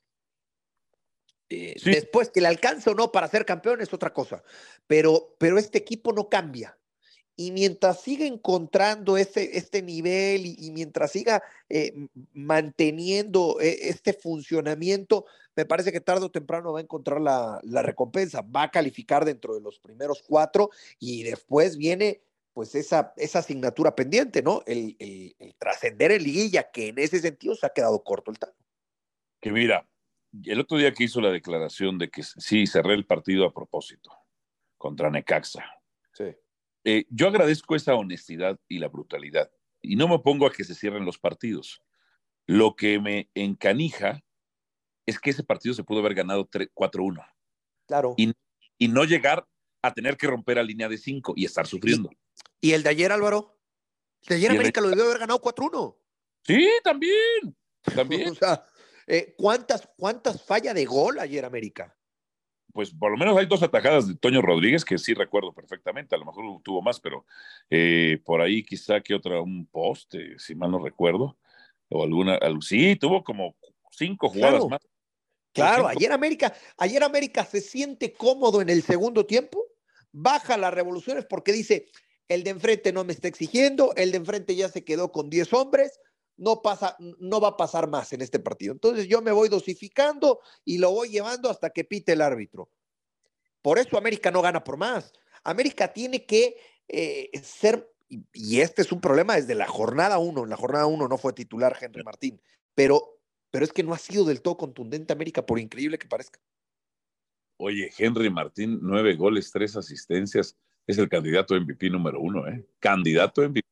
Eh, 1.49 1.75
después 1.85 2.29
que 2.29 2.41
le 2.41 2.47
alcance 2.47 2.89
o 2.89 2.93
no 2.93 3.11
para 3.11 3.29
ser 3.29 3.45
campeón 3.45 3.79
es 3.79 3.93
otra 3.93 4.13
cosa, 4.13 4.43
pero, 4.85 5.35
pero 5.39 5.57
este 5.57 5.77
equipo 5.77 6.11
no 6.11 6.27
cambia. 6.27 6.77
Y 7.39 7.51
mientras 7.51 8.01
siga 8.01 8.25
encontrando 8.25 9.15
este, 9.15 9.57
este 9.57 9.83
nivel 9.83 10.45
y, 10.45 10.71
mientras 10.71 11.11
siga 11.11 11.43
eh, 11.69 11.93
manteniendo 12.33 13.61
eh, 13.61 13.89
este 13.89 14.11
funcionamiento, 14.11 15.25
me 15.55 15.65
parece 15.65 15.91
que 15.91 16.01
tarde 16.01 16.25
o 16.25 16.31
temprano 16.31 16.73
va 16.73 16.79
a 16.79 16.81
encontrar 16.81 17.21
la, 17.21 17.59
la, 17.63 17.83
recompensa, 17.83 18.41
va 18.41 18.63
a 18.63 18.71
calificar 18.71 19.23
dentro 19.23 19.53
de 19.53 19.61
los 19.61 19.79
primeros 19.79 20.23
cuatro 20.27 20.71
y 20.99 21.23
después 21.23 21.77
viene 21.77 22.21
pues 22.53 22.73
esa, 22.73 23.13
esa 23.17 23.39
asignatura 23.39 23.95
pendiente, 23.95 24.41
¿no? 24.41 24.63
El, 24.65 24.95
el, 24.97 25.35
el 25.37 25.55
trascender 25.55 26.11
en 26.11 26.23
liguilla, 26.23 26.71
que 26.71 26.87
en 26.87 26.97
ese 26.97 27.19
sentido 27.19 27.53
se 27.53 27.67
ha 27.67 27.69
quedado 27.69 28.03
corto 28.03 28.31
el 28.31 28.39
Tano. 28.39 28.55
Que 29.39 29.51
mira, 29.51 29.87
el 30.43 30.59
otro 30.59 30.77
día 30.77 30.91
que 30.91 31.03
hizo 31.03 31.21
la 31.21 31.29
declaración 31.29 31.99
de 31.99 32.09
que 32.09 32.23
sí, 32.23 32.65
cerré 32.65 32.95
el 32.95 33.05
partido 33.05 33.45
a 33.45 33.53
propósito 33.53 34.11
contra 34.77 35.09
Necaxa. 35.09 35.76
Eh, 36.89 37.05
yo 37.09 37.27
agradezco 37.27 37.75
esa 37.75 37.95
honestidad 37.95 38.57
y 38.69 38.79
la 38.79 38.87
brutalidad. 38.87 39.51
Y 39.81 39.97
no 39.97 40.07
me 40.07 40.19
pongo 40.19 40.47
a 40.47 40.53
que 40.53 40.63
se 40.63 40.73
cierren 40.73 41.03
los 41.03 41.17
partidos. 41.17 41.83
Lo 42.45 42.77
que 42.77 42.97
me 43.01 43.29
encanija 43.35 44.23
es 45.05 45.19
que 45.19 45.31
ese 45.31 45.43
partido 45.43 45.75
se 45.75 45.83
pudo 45.83 45.99
haber 45.99 46.13
ganado 46.13 46.49
4-1. 46.49 47.29
Claro. 47.87 48.13
Y, 48.15 48.31
y, 48.77 48.87
no 48.87 49.03
llegar 49.03 49.45
a 49.81 49.93
tener 49.93 50.15
que 50.15 50.27
romper 50.27 50.59
a 50.59 50.63
línea 50.63 50.87
de 50.87 50.97
5 50.97 51.33
y 51.35 51.43
estar 51.43 51.67
sufriendo. 51.67 52.09
¿Y, 52.61 52.71
el 52.71 52.83
de 52.83 52.89
ayer, 52.89 53.11
Álvaro? 53.11 53.59
El 54.21 54.27
de 54.29 54.35
ayer 54.35 54.51
América 54.51 54.79
lo 54.79 54.87
debió 54.87 55.03
haber 55.03 55.19
ganado 55.19 55.41
4-1. 55.41 55.97
Sí, 56.45 56.69
también. 56.85 57.57
También. 57.93 58.29
o 58.31 58.35
sea, 58.35 58.65
eh, 59.07 59.35
¿cuántas, 59.37 59.89
¿Cuántas 59.97 60.41
falla 60.41 60.73
de 60.73 60.85
gol 60.85 61.19
ayer 61.19 61.43
América? 61.43 61.96
Pues 62.77 62.91
por 62.91 63.09
lo 63.09 63.17
menos 63.17 63.35
hay 63.35 63.47
dos 63.47 63.63
atajadas 63.63 64.07
de 64.07 64.13
Toño 64.13 64.39
Rodríguez 64.39 64.85
que 64.85 64.99
sí 64.99 65.15
recuerdo 65.15 65.51
perfectamente, 65.51 66.13
a 66.13 66.19
lo 66.19 66.25
mejor 66.25 66.61
tuvo 66.61 66.83
más, 66.83 66.99
pero 66.99 67.25
eh, 67.71 68.21
por 68.23 68.39
ahí 68.39 68.61
quizá 68.61 69.01
que 69.01 69.15
otra, 69.15 69.41
un 69.41 69.65
poste, 69.65 70.37
si 70.37 70.53
mal 70.53 70.69
no 70.69 70.77
recuerdo, 70.77 71.39
o 71.89 72.03
alguna, 72.03 72.37
sí, 72.61 72.95
tuvo 72.95 73.23
como 73.23 73.55
cinco 73.89 74.29
jugadas 74.29 74.63
más. 74.69 74.79
Claro, 75.53 75.87
ayer 75.87 76.11
América, 76.11 76.53
ayer 76.77 77.03
América 77.03 77.43
se 77.45 77.61
siente 77.61 78.13
cómodo 78.13 78.61
en 78.61 78.69
el 78.69 78.83
segundo 78.83 79.25
tiempo, 79.25 79.59
baja 80.11 80.55
las 80.55 80.71
revoluciones 80.71 81.25
porque 81.25 81.53
dice, 81.53 81.87
el 82.27 82.43
de 82.43 82.51
enfrente 82.51 82.93
no 82.93 83.03
me 83.03 83.13
está 83.13 83.27
exigiendo, 83.27 83.95
el 83.95 84.11
de 84.11 84.17
enfrente 84.17 84.55
ya 84.55 84.69
se 84.69 84.83
quedó 84.83 85.11
con 85.11 85.31
10 85.31 85.51
hombres, 85.53 85.99
no 86.37 86.61
pasa, 86.61 86.95
no 86.99 87.41
va 87.41 87.49
a 87.49 87.57
pasar 87.57 87.89
más 87.89 88.13
en 88.13 88.21
este 88.21 88.39
partido. 88.39 88.73
Entonces 88.73 89.07
yo 89.07 89.21
me 89.21 89.31
voy 89.31 89.49
dosificando 89.49 90.39
y 90.63 90.77
lo 90.77 90.91
voy 90.91 91.09
llevando 91.09 91.49
hasta 91.49 91.71
que 91.71 91.83
pite 91.83 92.13
el 92.13 92.21
árbitro. 92.21 92.69
Por 93.61 93.79
eso 93.79 93.97
América 93.97 94.31
no 94.31 94.41
gana 94.41 94.63
por 94.63 94.77
más. 94.77 95.11
América 95.43 95.91
tiene 95.91 96.25
que 96.25 96.57
eh, 96.87 97.29
ser, 97.43 97.91
y 98.33 98.61
este 98.61 98.81
es 98.81 98.91
un 98.91 99.01
problema 99.01 99.35
desde 99.35 99.55
la 99.55 99.67
jornada 99.67 100.19
uno. 100.19 100.43
En 100.43 100.49
la 100.49 100.57
jornada 100.57 100.85
uno 100.85 101.07
no 101.07 101.17
fue 101.17 101.33
titular 101.33 101.75
Henry 101.79 102.03
Martín, 102.03 102.41
pero, 102.75 103.19
pero 103.51 103.65
es 103.65 103.73
que 103.73 103.83
no 103.83 103.93
ha 103.93 103.97
sido 103.97 104.25
del 104.25 104.41
todo 104.41 104.57
contundente 104.57 105.13
América, 105.13 105.45
por 105.45 105.59
increíble 105.59 105.97
que 105.97 106.07
parezca. 106.07 106.39
Oye, 107.57 107.91
Henry 107.97 108.29
Martín, 108.29 108.79
nueve 108.81 109.15
goles, 109.15 109.51
tres 109.51 109.75
asistencias, 109.75 110.55
es 110.85 110.97
el 110.99 111.09
candidato 111.09 111.59
MVP 111.59 111.89
número 111.89 112.21
uno, 112.21 112.47
¿eh? 112.47 112.65
Candidato 112.79 113.41
MVP. 113.41 113.67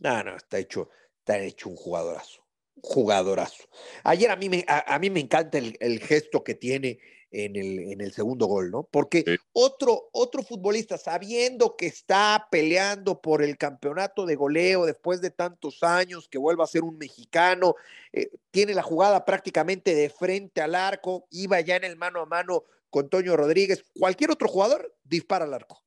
No, 0.00 0.24
no, 0.24 0.36
está 0.36 0.58
hecho, 0.58 0.90
está 1.22 1.38
hecho 1.38 1.68
un 1.68 1.76
jugadorazo, 1.76 2.44
jugadorazo. 2.82 3.64
Ayer 4.02 4.30
a 4.30 4.36
mí 4.36 4.48
me, 4.48 4.64
a, 4.66 4.98
mí 4.98 5.08
me 5.08 5.20
encanta 5.20 5.58
el, 5.58 6.00
gesto 6.00 6.42
que 6.42 6.56
tiene 6.56 6.98
en 7.30 7.54
el, 7.54 7.78
en 7.92 8.00
el 8.00 8.12
segundo 8.12 8.46
gol, 8.46 8.72
¿no? 8.72 8.82
Porque 8.82 9.38
otro, 9.52 10.10
otro 10.12 10.42
futbolista, 10.42 10.98
sabiendo 10.98 11.76
que 11.76 11.86
está 11.86 12.48
peleando 12.50 13.20
por 13.20 13.42
el 13.42 13.56
campeonato 13.56 14.26
de 14.26 14.34
goleo 14.34 14.84
después 14.84 15.20
de 15.20 15.30
tantos 15.30 15.84
años, 15.84 16.28
que 16.28 16.38
vuelva 16.38 16.64
a 16.64 16.66
ser 16.66 16.82
un 16.82 16.98
mexicano, 16.98 17.76
eh, 18.12 18.30
tiene 18.50 18.74
la 18.74 18.82
jugada 18.82 19.24
prácticamente 19.24 19.94
de 19.94 20.10
frente 20.10 20.60
al 20.60 20.74
arco, 20.74 21.26
iba 21.30 21.60
ya 21.60 21.76
en 21.76 21.84
el 21.84 21.96
mano 21.96 22.20
a 22.20 22.26
mano 22.26 22.64
con 22.90 23.08
Toño 23.08 23.36
Rodríguez, 23.36 23.84
cualquier 23.98 24.32
otro 24.32 24.48
jugador 24.48 24.92
dispara 25.04 25.44
al 25.44 25.54
arco. 25.54 25.82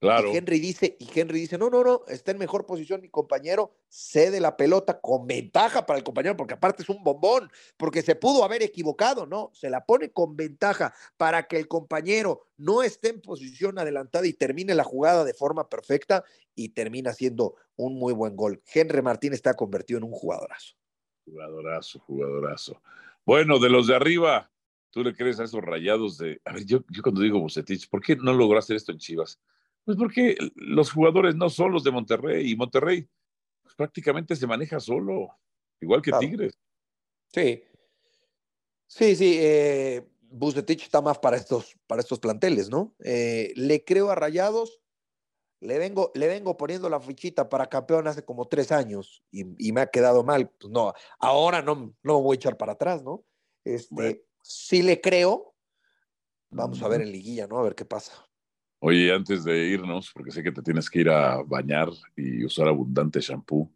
Claro. 0.00 0.32
Y 0.32 0.36
Henry 0.38 0.60
dice, 0.60 0.96
y 0.98 1.06
Henry 1.14 1.40
dice, 1.40 1.58
no, 1.58 1.68
no, 1.68 1.84
no, 1.84 2.04
está 2.08 2.30
en 2.30 2.38
mejor 2.38 2.64
posición 2.64 3.02
mi 3.02 3.10
compañero, 3.10 3.74
cede 3.86 4.40
la 4.40 4.56
pelota 4.56 4.98
con 4.98 5.26
ventaja 5.26 5.84
para 5.84 5.98
el 5.98 6.04
compañero, 6.04 6.38
porque 6.38 6.54
aparte 6.54 6.82
es 6.82 6.88
un 6.88 7.04
bombón, 7.04 7.50
porque 7.76 8.00
se 8.00 8.14
pudo 8.14 8.42
haber 8.42 8.62
equivocado, 8.62 9.26
¿no? 9.26 9.50
Se 9.52 9.68
la 9.68 9.84
pone 9.84 10.10
con 10.10 10.36
ventaja 10.36 10.94
para 11.18 11.46
que 11.46 11.58
el 11.58 11.68
compañero 11.68 12.46
no 12.56 12.82
esté 12.82 13.10
en 13.10 13.20
posición 13.20 13.78
adelantada 13.78 14.26
y 14.26 14.32
termine 14.32 14.74
la 14.74 14.84
jugada 14.84 15.22
de 15.22 15.34
forma 15.34 15.68
perfecta 15.68 16.24
y 16.54 16.70
termina 16.70 17.12
siendo 17.12 17.56
un 17.76 17.98
muy 17.98 18.14
buen 18.14 18.36
gol. 18.36 18.62
Henry 18.72 19.02
Martín 19.02 19.34
está 19.34 19.52
convertido 19.52 19.98
en 19.98 20.04
un 20.04 20.12
jugadorazo. 20.12 20.76
Jugadorazo, 21.26 21.98
jugadorazo. 21.98 22.80
Bueno, 23.26 23.58
de 23.58 23.68
los 23.68 23.86
de 23.86 23.96
arriba, 23.96 24.50
¿tú 24.90 25.04
le 25.04 25.14
crees 25.14 25.38
a 25.40 25.44
esos 25.44 25.60
rayados 25.60 26.16
de... 26.16 26.40
A 26.46 26.54
ver, 26.54 26.64
yo, 26.64 26.82
yo 26.88 27.02
cuando 27.02 27.20
digo 27.20 27.38
Bucetich, 27.38 27.86
¿por 27.90 28.00
qué 28.00 28.16
no 28.16 28.32
logró 28.32 28.58
hacer 28.58 28.76
esto 28.76 28.92
en 28.92 28.98
Chivas? 28.98 29.38
Pues 29.90 29.98
porque 29.98 30.36
los 30.54 30.92
jugadores 30.92 31.34
no 31.34 31.50
son 31.50 31.72
los 31.72 31.82
de 31.82 31.90
Monterrey 31.90 32.48
y 32.48 32.54
Monterrey 32.54 33.08
pues, 33.60 33.74
prácticamente 33.74 34.36
se 34.36 34.46
maneja 34.46 34.78
solo, 34.78 35.36
igual 35.80 36.00
que 36.00 36.12
Tigres. 36.12 36.56
Sí. 37.34 37.64
Sí, 38.86 39.16
sí. 39.16 39.36
Eh, 39.40 40.08
Bucetich 40.20 40.84
está 40.84 41.00
más 41.00 41.18
para 41.18 41.36
estos, 41.36 41.76
para 41.88 42.02
estos 42.02 42.20
planteles, 42.20 42.70
¿no? 42.70 42.94
Eh, 43.00 43.52
le 43.56 43.82
creo 43.82 44.12
a 44.12 44.14
Rayados, 44.14 44.80
le 45.58 45.76
vengo, 45.78 46.12
le 46.14 46.28
vengo 46.28 46.56
poniendo 46.56 46.88
la 46.88 47.00
fichita 47.00 47.48
para 47.48 47.68
campeón 47.68 48.06
hace 48.06 48.24
como 48.24 48.46
tres 48.46 48.70
años 48.70 49.24
y, 49.32 49.72
me 49.72 49.80
ha 49.80 49.86
quedado 49.88 50.22
mal. 50.22 50.50
Pues 50.50 50.72
no, 50.72 50.92
ahora 51.18 51.62
no, 51.62 51.74
no 52.04 52.14
me 52.14 52.22
voy 52.22 52.34
a 52.34 52.36
echar 52.36 52.56
para 52.56 52.74
atrás, 52.74 53.02
¿no? 53.02 53.24
Este, 53.64 54.24
Sí 54.40 54.82
le 54.82 55.00
creo. 55.00 55.52
Vamos 56.50 56.80
a 56.80 56.86
ver 56.86 57.00
en 57.00 57.10
liguilla, 57.10 57.48
¿no? 57.48 57.58
A 57.58 57.62
ver 57.62 57.74
qué 57.74 57.84
pasa. 57.84 58.29
Oye, 58.80 59.12
antes 59.12 59.44
de 59.44 59.68
irnos, 59.68 60.10
porque 60.12 60.30
sé 60.30 60.42
que 60.42 60.52
te 60.52 60.62
tienes 60.62 60.88
que 60.88 61.00
ir 61.00 61.10
a 61.10 61.42
bañar 61.42 61.90
y 62.16 62.44
usar 62.44 62.66
abundante 62.66 63.20
shampoo, 63.20 63.70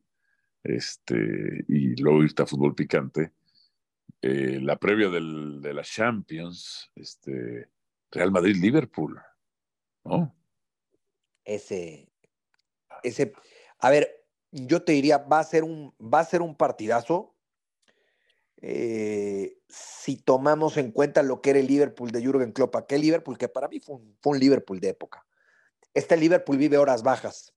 este, 0.63 1.65
y 1.69 1.95
luego 1.97 2.23
irte 2.23 2.43
a 2.43 2.47
fútbol 2.47 2.75
picante, 2.75 3.33
eh, 4.23 4.59
la 4.63 4.77
previa 4.77 5.11
del, 5.11 5.61
de 5.61 5.75
la 5.75 5.83
Champions, 5.83 6.91
este, 6.95 7.69
Real 8.11 8.33
Madrid-Liverpool, 8.33 9.21
¿no? 10.05 10.35
Ese, 11.45 12.09
ese, 13.03 13.35
a 13.81 13.91
ver, 13.91 14.25
yo 14.51 14.83
te 14.83 14.93
diría, 14.93 15.19
va 15.19 15.41
a 15.41 15.45
ser 15.45 15.65
un, 15.65 15.95
va 16.01 16.21
a 16.21 16.25
ser 16.25 16.41
un 16.41 16.57
partidazo. 16.57 17.34
Eh, 18.67 19.59
si 19.69 20.17
tomamos 20.17 20.79
en 20.79 20.91
cuenta 20.91 21.23
lo 21.23 21.43
que 21.43 21.51
era 21.51 21.59
el 21.59 21.67
Liverpool 21.67 22.11
de 22.11 22.23
Jürgen 22.23 22.51
Klopp, 22.51 22.77
aquel 22.77 23.03
Liverpool 23.03 23.37
que 23.37 23.51
para 23.51 23.69
mí 23.69 23.79
fue 23.79 23.97
un, 23.97 24.39
Liverpool 24.39 24.81
de 24.81 24.89
época. 24.89 25.27
Este 25.93 26.17
Liverpool 26.17 26.57
vive 26.57 26.79
horas 26.79 27.03
bajas. 27.03 27.53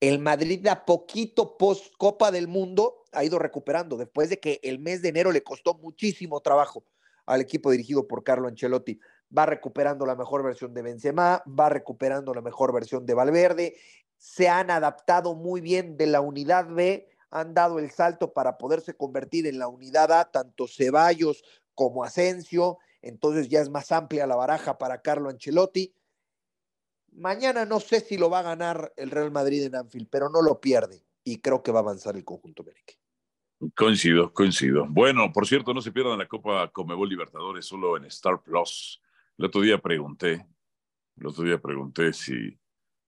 El 0.00 0.18
Madrid 0.18 0.66
a 0.66 0.84
poquito 0.84 1.56
post 1.56 1.94
Copa 1.96 2.32
del 2.32 2.48
Mundo 2.48 3.04
ha 3.12 3.22
ido 3.22 3.38
recuperando 3.38 3.96
después 3.96 4.30
de 4.30 4.40
que 4.40 4.58
el 4.64 4.80
mes 4.80 5.00
de 5.00 5.10
enero 5.10 5.30
le 5.30 5.44
costó 5.44 5.74
muchísimo 5.74 6.40
trabajo 6.40 6.84
al 7.24 7.40
equipo 7.40 7.70
dirigido 7.70 8.08
por 8.08 8.24
Carlo 8.24 8.48
Ancelotti. 8.48 8.98
Va 9.38 9.46
recuperando 9.46 10.06
la 10.06 10.16
mejor 10.16 10.42
versión 10.42 10.74
de 10.74 10.82
Benzema, 10.82 11.44
va 11.46 11.68
recuperando 11.68 12.34
la 12.34 12.40
mejor 12.40 12.74
versión 12.74 13.06
de 13.06 13.14
Valverde. 13.14 13.76
Se 14.16 14.48
han 14.48 14.72
adaptado 14.72 15.36
muy 15.36 15.60
bien 15.60 15.96
de 15.96 16.08
la 16.08 16.20
unidad 16.20 16.66
B 16.66 17.11
han 17.32 17.54
dado 17.54 17.78
el 17.78 17.90
salto 17.90 18.32
para 18.32 18.58
poderse 18.58 18.94
convertir 18.94 19.46
en 19.46 19.58
la 19.58 19.66
unidad 19.66 20.12
A, 20.12 20.30
tanto 20.30 20.68
Ceballos 20.68 21.42
como 21.74 22.04
Asensio, 22.04 22.78
entonces 23.00 23.48
ya 23.48 23.60
es 23.60 23.70
más 23.70 23.90
amplia 23.90 24.26
la 24.26 24.36
baraja 24.36 24.76
para 24.76 25.00
Carlo 25.00 25.30
Ancelotti. 25.30 25.94
Mañana 27.12 27.64
no 27.64 27.80
sé 27.80 28.00
si 28.00 28.18
lo 28.18 28.28
va 28.28 28.40
a 28.40 28.42
ganar 28.42 28.92
el 28.96 29.10
Real 29.10 29.30
Madrid 29.30 29.64
en 29.64 29.74
Anfield, 29.74 30.08
pero 30.10 30.28
no 30.28 30.42
lo 30.42 30.60
pierde 30.60 31.06
y 31.24 31.40
creo 31.40 31.62
que 31.62 31.72
va 31.72 31.80
a 31.80 31.82
avanzar 31.82 32.16
el 32.16 32.24
conjunto 32.24 32.62
Mereque. 32.64 32.98
Coincido, 33.74 34.32
coincido. 34.32 34.86
Bueno, 34.88 35.32
por 35.32 35.46
cierto, 35.46 35.72
no 35.72 35.80
se 35.80 35.92
pierdan 35.92 36.18
la 36.18 36.28
Copa 36.28 36.70
Comebol 36.70 37.08
Libertadores 37.08 37.64
solo 37.64 37.96
en 37.96 38.04
Star 38.06 38.42
Plus. 38.42 39.00
El 39.38 39.46
otro 39.46 39.62
día 39.62 39.78
pregunté, 39.78 40.46
el 41.16 41.26
otro 41.26 41.44
día 41.44 41.60
pregunté 41.60 42.12
si, 42.12 42.58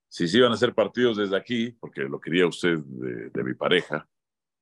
si 0.08 0.28
se 0.28 0.38
iban 0.38 0.52
a 0.52 0.54
hacer 0.54 0.74
partidos 0.74 1.18
desde 1.18 1.36
aquí, 1.36 1.72
porque 1.72 2.02
lo 2.02 2.20
quería 2.20 2.46
usted 2.46 2.78
de 2.78 3.44
mi 3.44 3.54
pareja, 3.54 4.08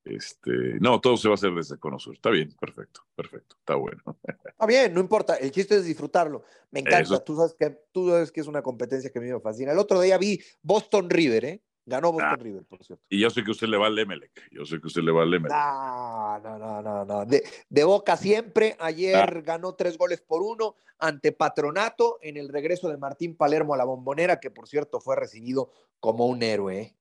Este, 0.04 0.50
no, 0.80 1.00
todo 1.00 1.16
se 1.16 1.28
va 1.28 1.34
a 1.34 1.36
hacer 1.36 1.52
desde 1.52 1.78
Cono 1.78 1.98
Sur. 1.98 2.14
Está 2.14 2.30
bien, 2.30 2.52
perfecto, 2.60 3.02
perfecto, 3.14 3.56
está 3.58 3.76
bueno. 3.76 4.02
Está 4.44 4.66
bien, 4.66 4.94
no 4.94 5.00
importa. 5.00 5.36
El 5.36 5.50
chiste 5.50 5.76
es 5.76 5.84
disfrutarlo. 5.84 6.44
Me 6.70 6.80
encanta. 6.80 7.22
Tú 7.24 7.36
sabes, 7.36 7.54
que, 7.58 7.70
tú 7.92 8.08
sabes 8.08 8.30
que 8.30 8.40
es 8.40 8.46
una 8.46 8.62
competencia 8.62 9.10
que 9.10 9.18
a 9.18 9.22
mí 9.22 9.30
me 9.30 9.40
fascina. 9.40 9.72
El 9.72 9.78
otro 9.78 10.00
día 10.00 10.18
vi 10.18 10.40
Boston 10.62 11.10
River, 11.10 11.44
¿eh? 11.44 11.62
Ganó 11.84 12.12
Boston 12.12 12.30
ah, 12.30 12.36
River, 12.36 12.64
por 12.64 12.84
cierto. 12.84 13.04
Y 13.08 13.20
yo 13.20 13.28
sé 13.28 13.42
que 13.42 13.50
usted 13.50 13.66
le 13.66 13.76
va 13.76 13.88
al 13.88 13.98
Emelec. 13.98 14.30
Yo 14.52 14.64
sé 14.64 14.80
que 14.80 14.86
usted 14.86 15.02
le 15.02 15.10
va 15.10 15.22
al 15.22 15.34
Emelec. 15.34 15.52
No, 15.52 16.38
no, 16.40 16.58
no, 16.58 16.82
no. 16.82 17.04
no. 17.04 17.24
De, 17.26 17.42
de, 17.68 17.84
Boca 17.84 18.16
siempre. 18.16 18.76
Ayer 18.78 19.16
ah. 19.16 19.42
ganó 19.44 19.74
tres 19.74 19.98
goles 19.98 20.20
por 20.20 20.42
uno 20.42 20.76
ante 20.98 21.32
Patronato 21.32 22.18
en 22.22 22.36
el 22.36 22.48
regreso 22.48 22.88
de 22.88 22.98
Martín 22.98 23.36
Palermo 23.36 23.74
a 23.74 23.76
la 23.76 23.84
bombonera, 23.84 24.38
que 24.38 24.50
por 24.50 24.68
cierto 24.68 25.00
fue 25.00 25.16
recibido 25.16 25.72
como 25.98 26.26
un 26.26 26.44
héroe. 26.44 26.80
¿eh? 26.80 26.96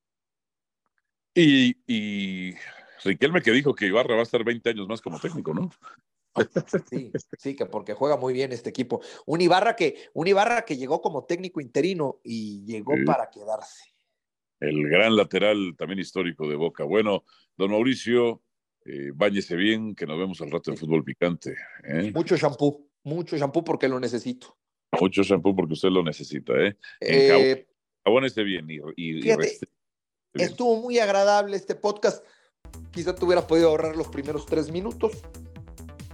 Y, 1.36 1.78
y 1.86 2.56
Riquelme 3.04 3.42
que 3.42 3.52
dijo 3.52 3.74
que 3.74 3.88
Ibarra 3.88 4.16
va 4.16 4.22
a 4.22 4.24
estar 4.24 4.44
20 4.44 4.70
años 4.70 4.88
más 4.88 5.02
como 5.02 5.20
técnico, 5.20 5.54
¿no? 5.54 5.70
Sí, 6.90 7.12
sí, 7.38 7.56
que 7.56 7.66
porque 7.66 7.94
juega 7.94 8.16
muy 8.16 8.34
bien 8.34 8.54
este 8.54 8.70
equipo. 8.70 9.02
Un 9.26 9.42
Ibarra 9.42 9.76
que, 9.76 10.10
un 10.14 10.28
Ibarra 10.28 10.64
que 10.64 10.78
llegó 10.78 11.02
como 11.02 11.26
técnico 11.26 11.60
interino 11.60 12.22
y 12.24 12.64
llegó 12.64 12.94
para 13.06 13.30
quedarse 13.30 13.92
el 14.62 14.88
gran 14.88 15.16
lateral 15.16 15.76
también 15.78 16.00
histórico 16.00 16.48
de 16.48 16.56
Boca. 16.56 16.84
Bueno, 16.84 17.26
don 17.58 17.72
Mauricio, 17.72 18.44
eh, 18.86 19.12
báñese 19.14 19.56
bien, 19.56 19.96
que 19.96 20.06
nos 20.06 20.18
vemos 20.18 20.40
al 20.42 20.52
rato 20.52 20.72
en 20.72 20.78
fútbol 20.78 21.04
picante. 21.04 21.56
¿eh? 21.84 22.12
Mucho 22.14 22.38
shampoo, 22.38 22.88
mucho 23.04 23.36
shampoo 23.36 23.64
porque 23.64 23.90
lo 23.90 24.00
necesito. 24.00 24.56
Mucho 25.00 25.24
shampoo 25.24 25.56
porque 25.56 25.74
usted 25.74 25.90
lo 25.90 26.04
necesita, 26.04 26.54
¿eh? 26.54 26.78
eh 27.02 27.66
bien 28.44 28.68
y, 28.96 29.30
Estuvo 30.34 30.82
muy 30.82 31.00
agradable 31.00 31.58
este 31.58 31.76
podcast. 31.76 32.26
Quizá 32.92 33.16
te 33.16 33.24
hubieras 33.26 33.46
podido 33.46 33.70
ahorrar 33.70 33.96
los 33.96 34.08
primeros 34.08 34.46
tres 34.46 34.72
minutos. 34.72 35.12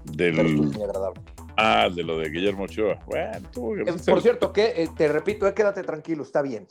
Del... 0.03 0.55
muy 0.55 0.81
agradable. 0.81 1.21
Ah, 1.57 1.89
de 1.93 2.03
lo 2.03 2.19
de 2.19 2.29
Guillermo 2.29 2.65
Ochoa. 2.65 2.99
Bueno, 3.07 3.49
eh, 3.85 3.95
Por 4.05 4.21
cierto, 4.21 4.53
que 4.53 4.87
te 4.95 5.07
repito, 5.07 5.51
quédate 5.53 5.83
tranquilo, 5.83 6.23
está 6.23 6.41
bien. 6.41 6.67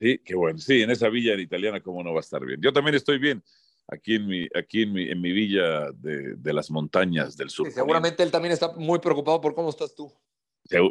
Sí, 0.00 0.18
qué 0.24 0.34
bueno. 0.34 0.58
Sí, 0.58 0.82
en 0.82 0.90
esa 0.90 1.08
villa 1.08 1.34
italiana, 1.34 1.80
¿cómo 1.80 2.02
no 2.02 2.12
va 2.12 2.18
a 2.18 2.22
estar 2.22 2.44
bien? 2.44 2.60
Yo 2.62 2.72
también 2.72 2.94
estoy 2.94 3.18
bien 3.18 3.42
aquí 3.88 4.16
en 4.16 4.26
mi, 4.26 4.48
aquí 4.54 4.82
en 4.82 4.92
mi, 4.92 5.10
en 5.10 5.20
mi 5.20 5.32
villa 5.32 5.90
de, 5.92 6.34
de 6.36 6.52
las 6.52 6.70
montañas 6.70 7.36
del 7.36 7.50
sur. 7.50 7.70
seguramente 7.70 8.22
él 8.22 8.30
también 8.30 8.52
está 8.52 8.72
muy 8.72 8.98
preocupado 8.98 9.40
por 9.40 9.54
cómo 9.54 9.68
estás 9.68 9.94
tú. 9.94 10.12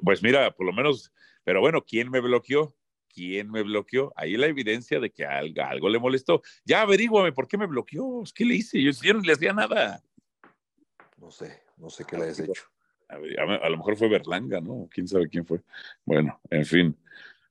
Pues 0.03 0.21
mira, 0.21 0.51
por 0.51 0.65
lo 0.65 0.73
menos, 0.73 1.11
pero 1.43 1.61
bueno, 1.61 1.83
¿quién 1.83 2.09
me 2.09 2.19
bloqueó? 2.19 2.75
¿Quién 3.13 3.51
me 3.51 3.63
bloqueó? 3.63 4.13
Ahí 4.15 4.37
la 4.37 4.47
evidencia 4.47 4.99
de 4.99 5.09
que 5.11 5.25
algo, 5.25 5.61
algo 5.63 5.89
le 5.89 5.99
molestó. 5.99 6.41
Ya 6.65 6.81
averíguame, 6.81 7.31
¿por 7.31 7.47
qué 7.47 7.57
me 7.57 7.65
bloqueó? 7.65 8.23
¿Qué 8.33 8.45
le 8.45 8.55
hice? 8.55 8.81
Yo, 8.81 9.13
no 9.13 9.21
le 9.21 9.33
hacía 9.33 9.53
nada. 9.53 10.01
No 11.17 11.29
sé, 11.31 11.63
no 11.77 11.89
sé 11.89 12.05
qué 12.05 12.17
le 12.17 12.29
has 12.29 12.39
hecho. 12.39 12.63
A, 13.09 13.15
a 13.15 13.69
lo 13.69 13.77
mejor 13.77 13.97
fue 13.97 14.07
Berlanga, 14.07 14.61
¿no? 14.61 14.87
¿Quién 14.89 15.07
sabe 15.07 15.27
quién 15.27 15.45
fue? 15.45 15.59
Bueno, 16.05 16.39
en 16.49 16.65
fin. 16.65 16.97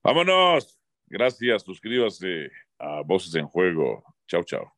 ¡Vámonos! 0.02 0.78
Gracias, 1.06 1.62
suscríbase 1.62 2.50
a 2.78 3.02
Voces 3.02 3.34
en 3.34 3.46
Juego. 3.46 4.02
Chao, 4.26 4.44
chao. 4.44 4.72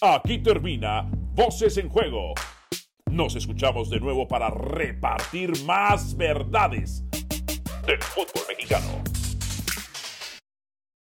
Aquí 0.00 0.42
termina 0.42 1.08
Voces 1.34 1.78
en 1.78 1.88
Juego. 1.88 2.34
Nos 3.10 3.36
escuchamos 3.36 3.90
de 3.90 4.00
nuevo 4.00 4.26
para 4.26 4.50
repartir 4.50 5.52
más 5.64 6.16
verdades 6.16 7.04
del 7.86 8.00
fútbol 8.02 8.42
mexicano. 8.48 9.11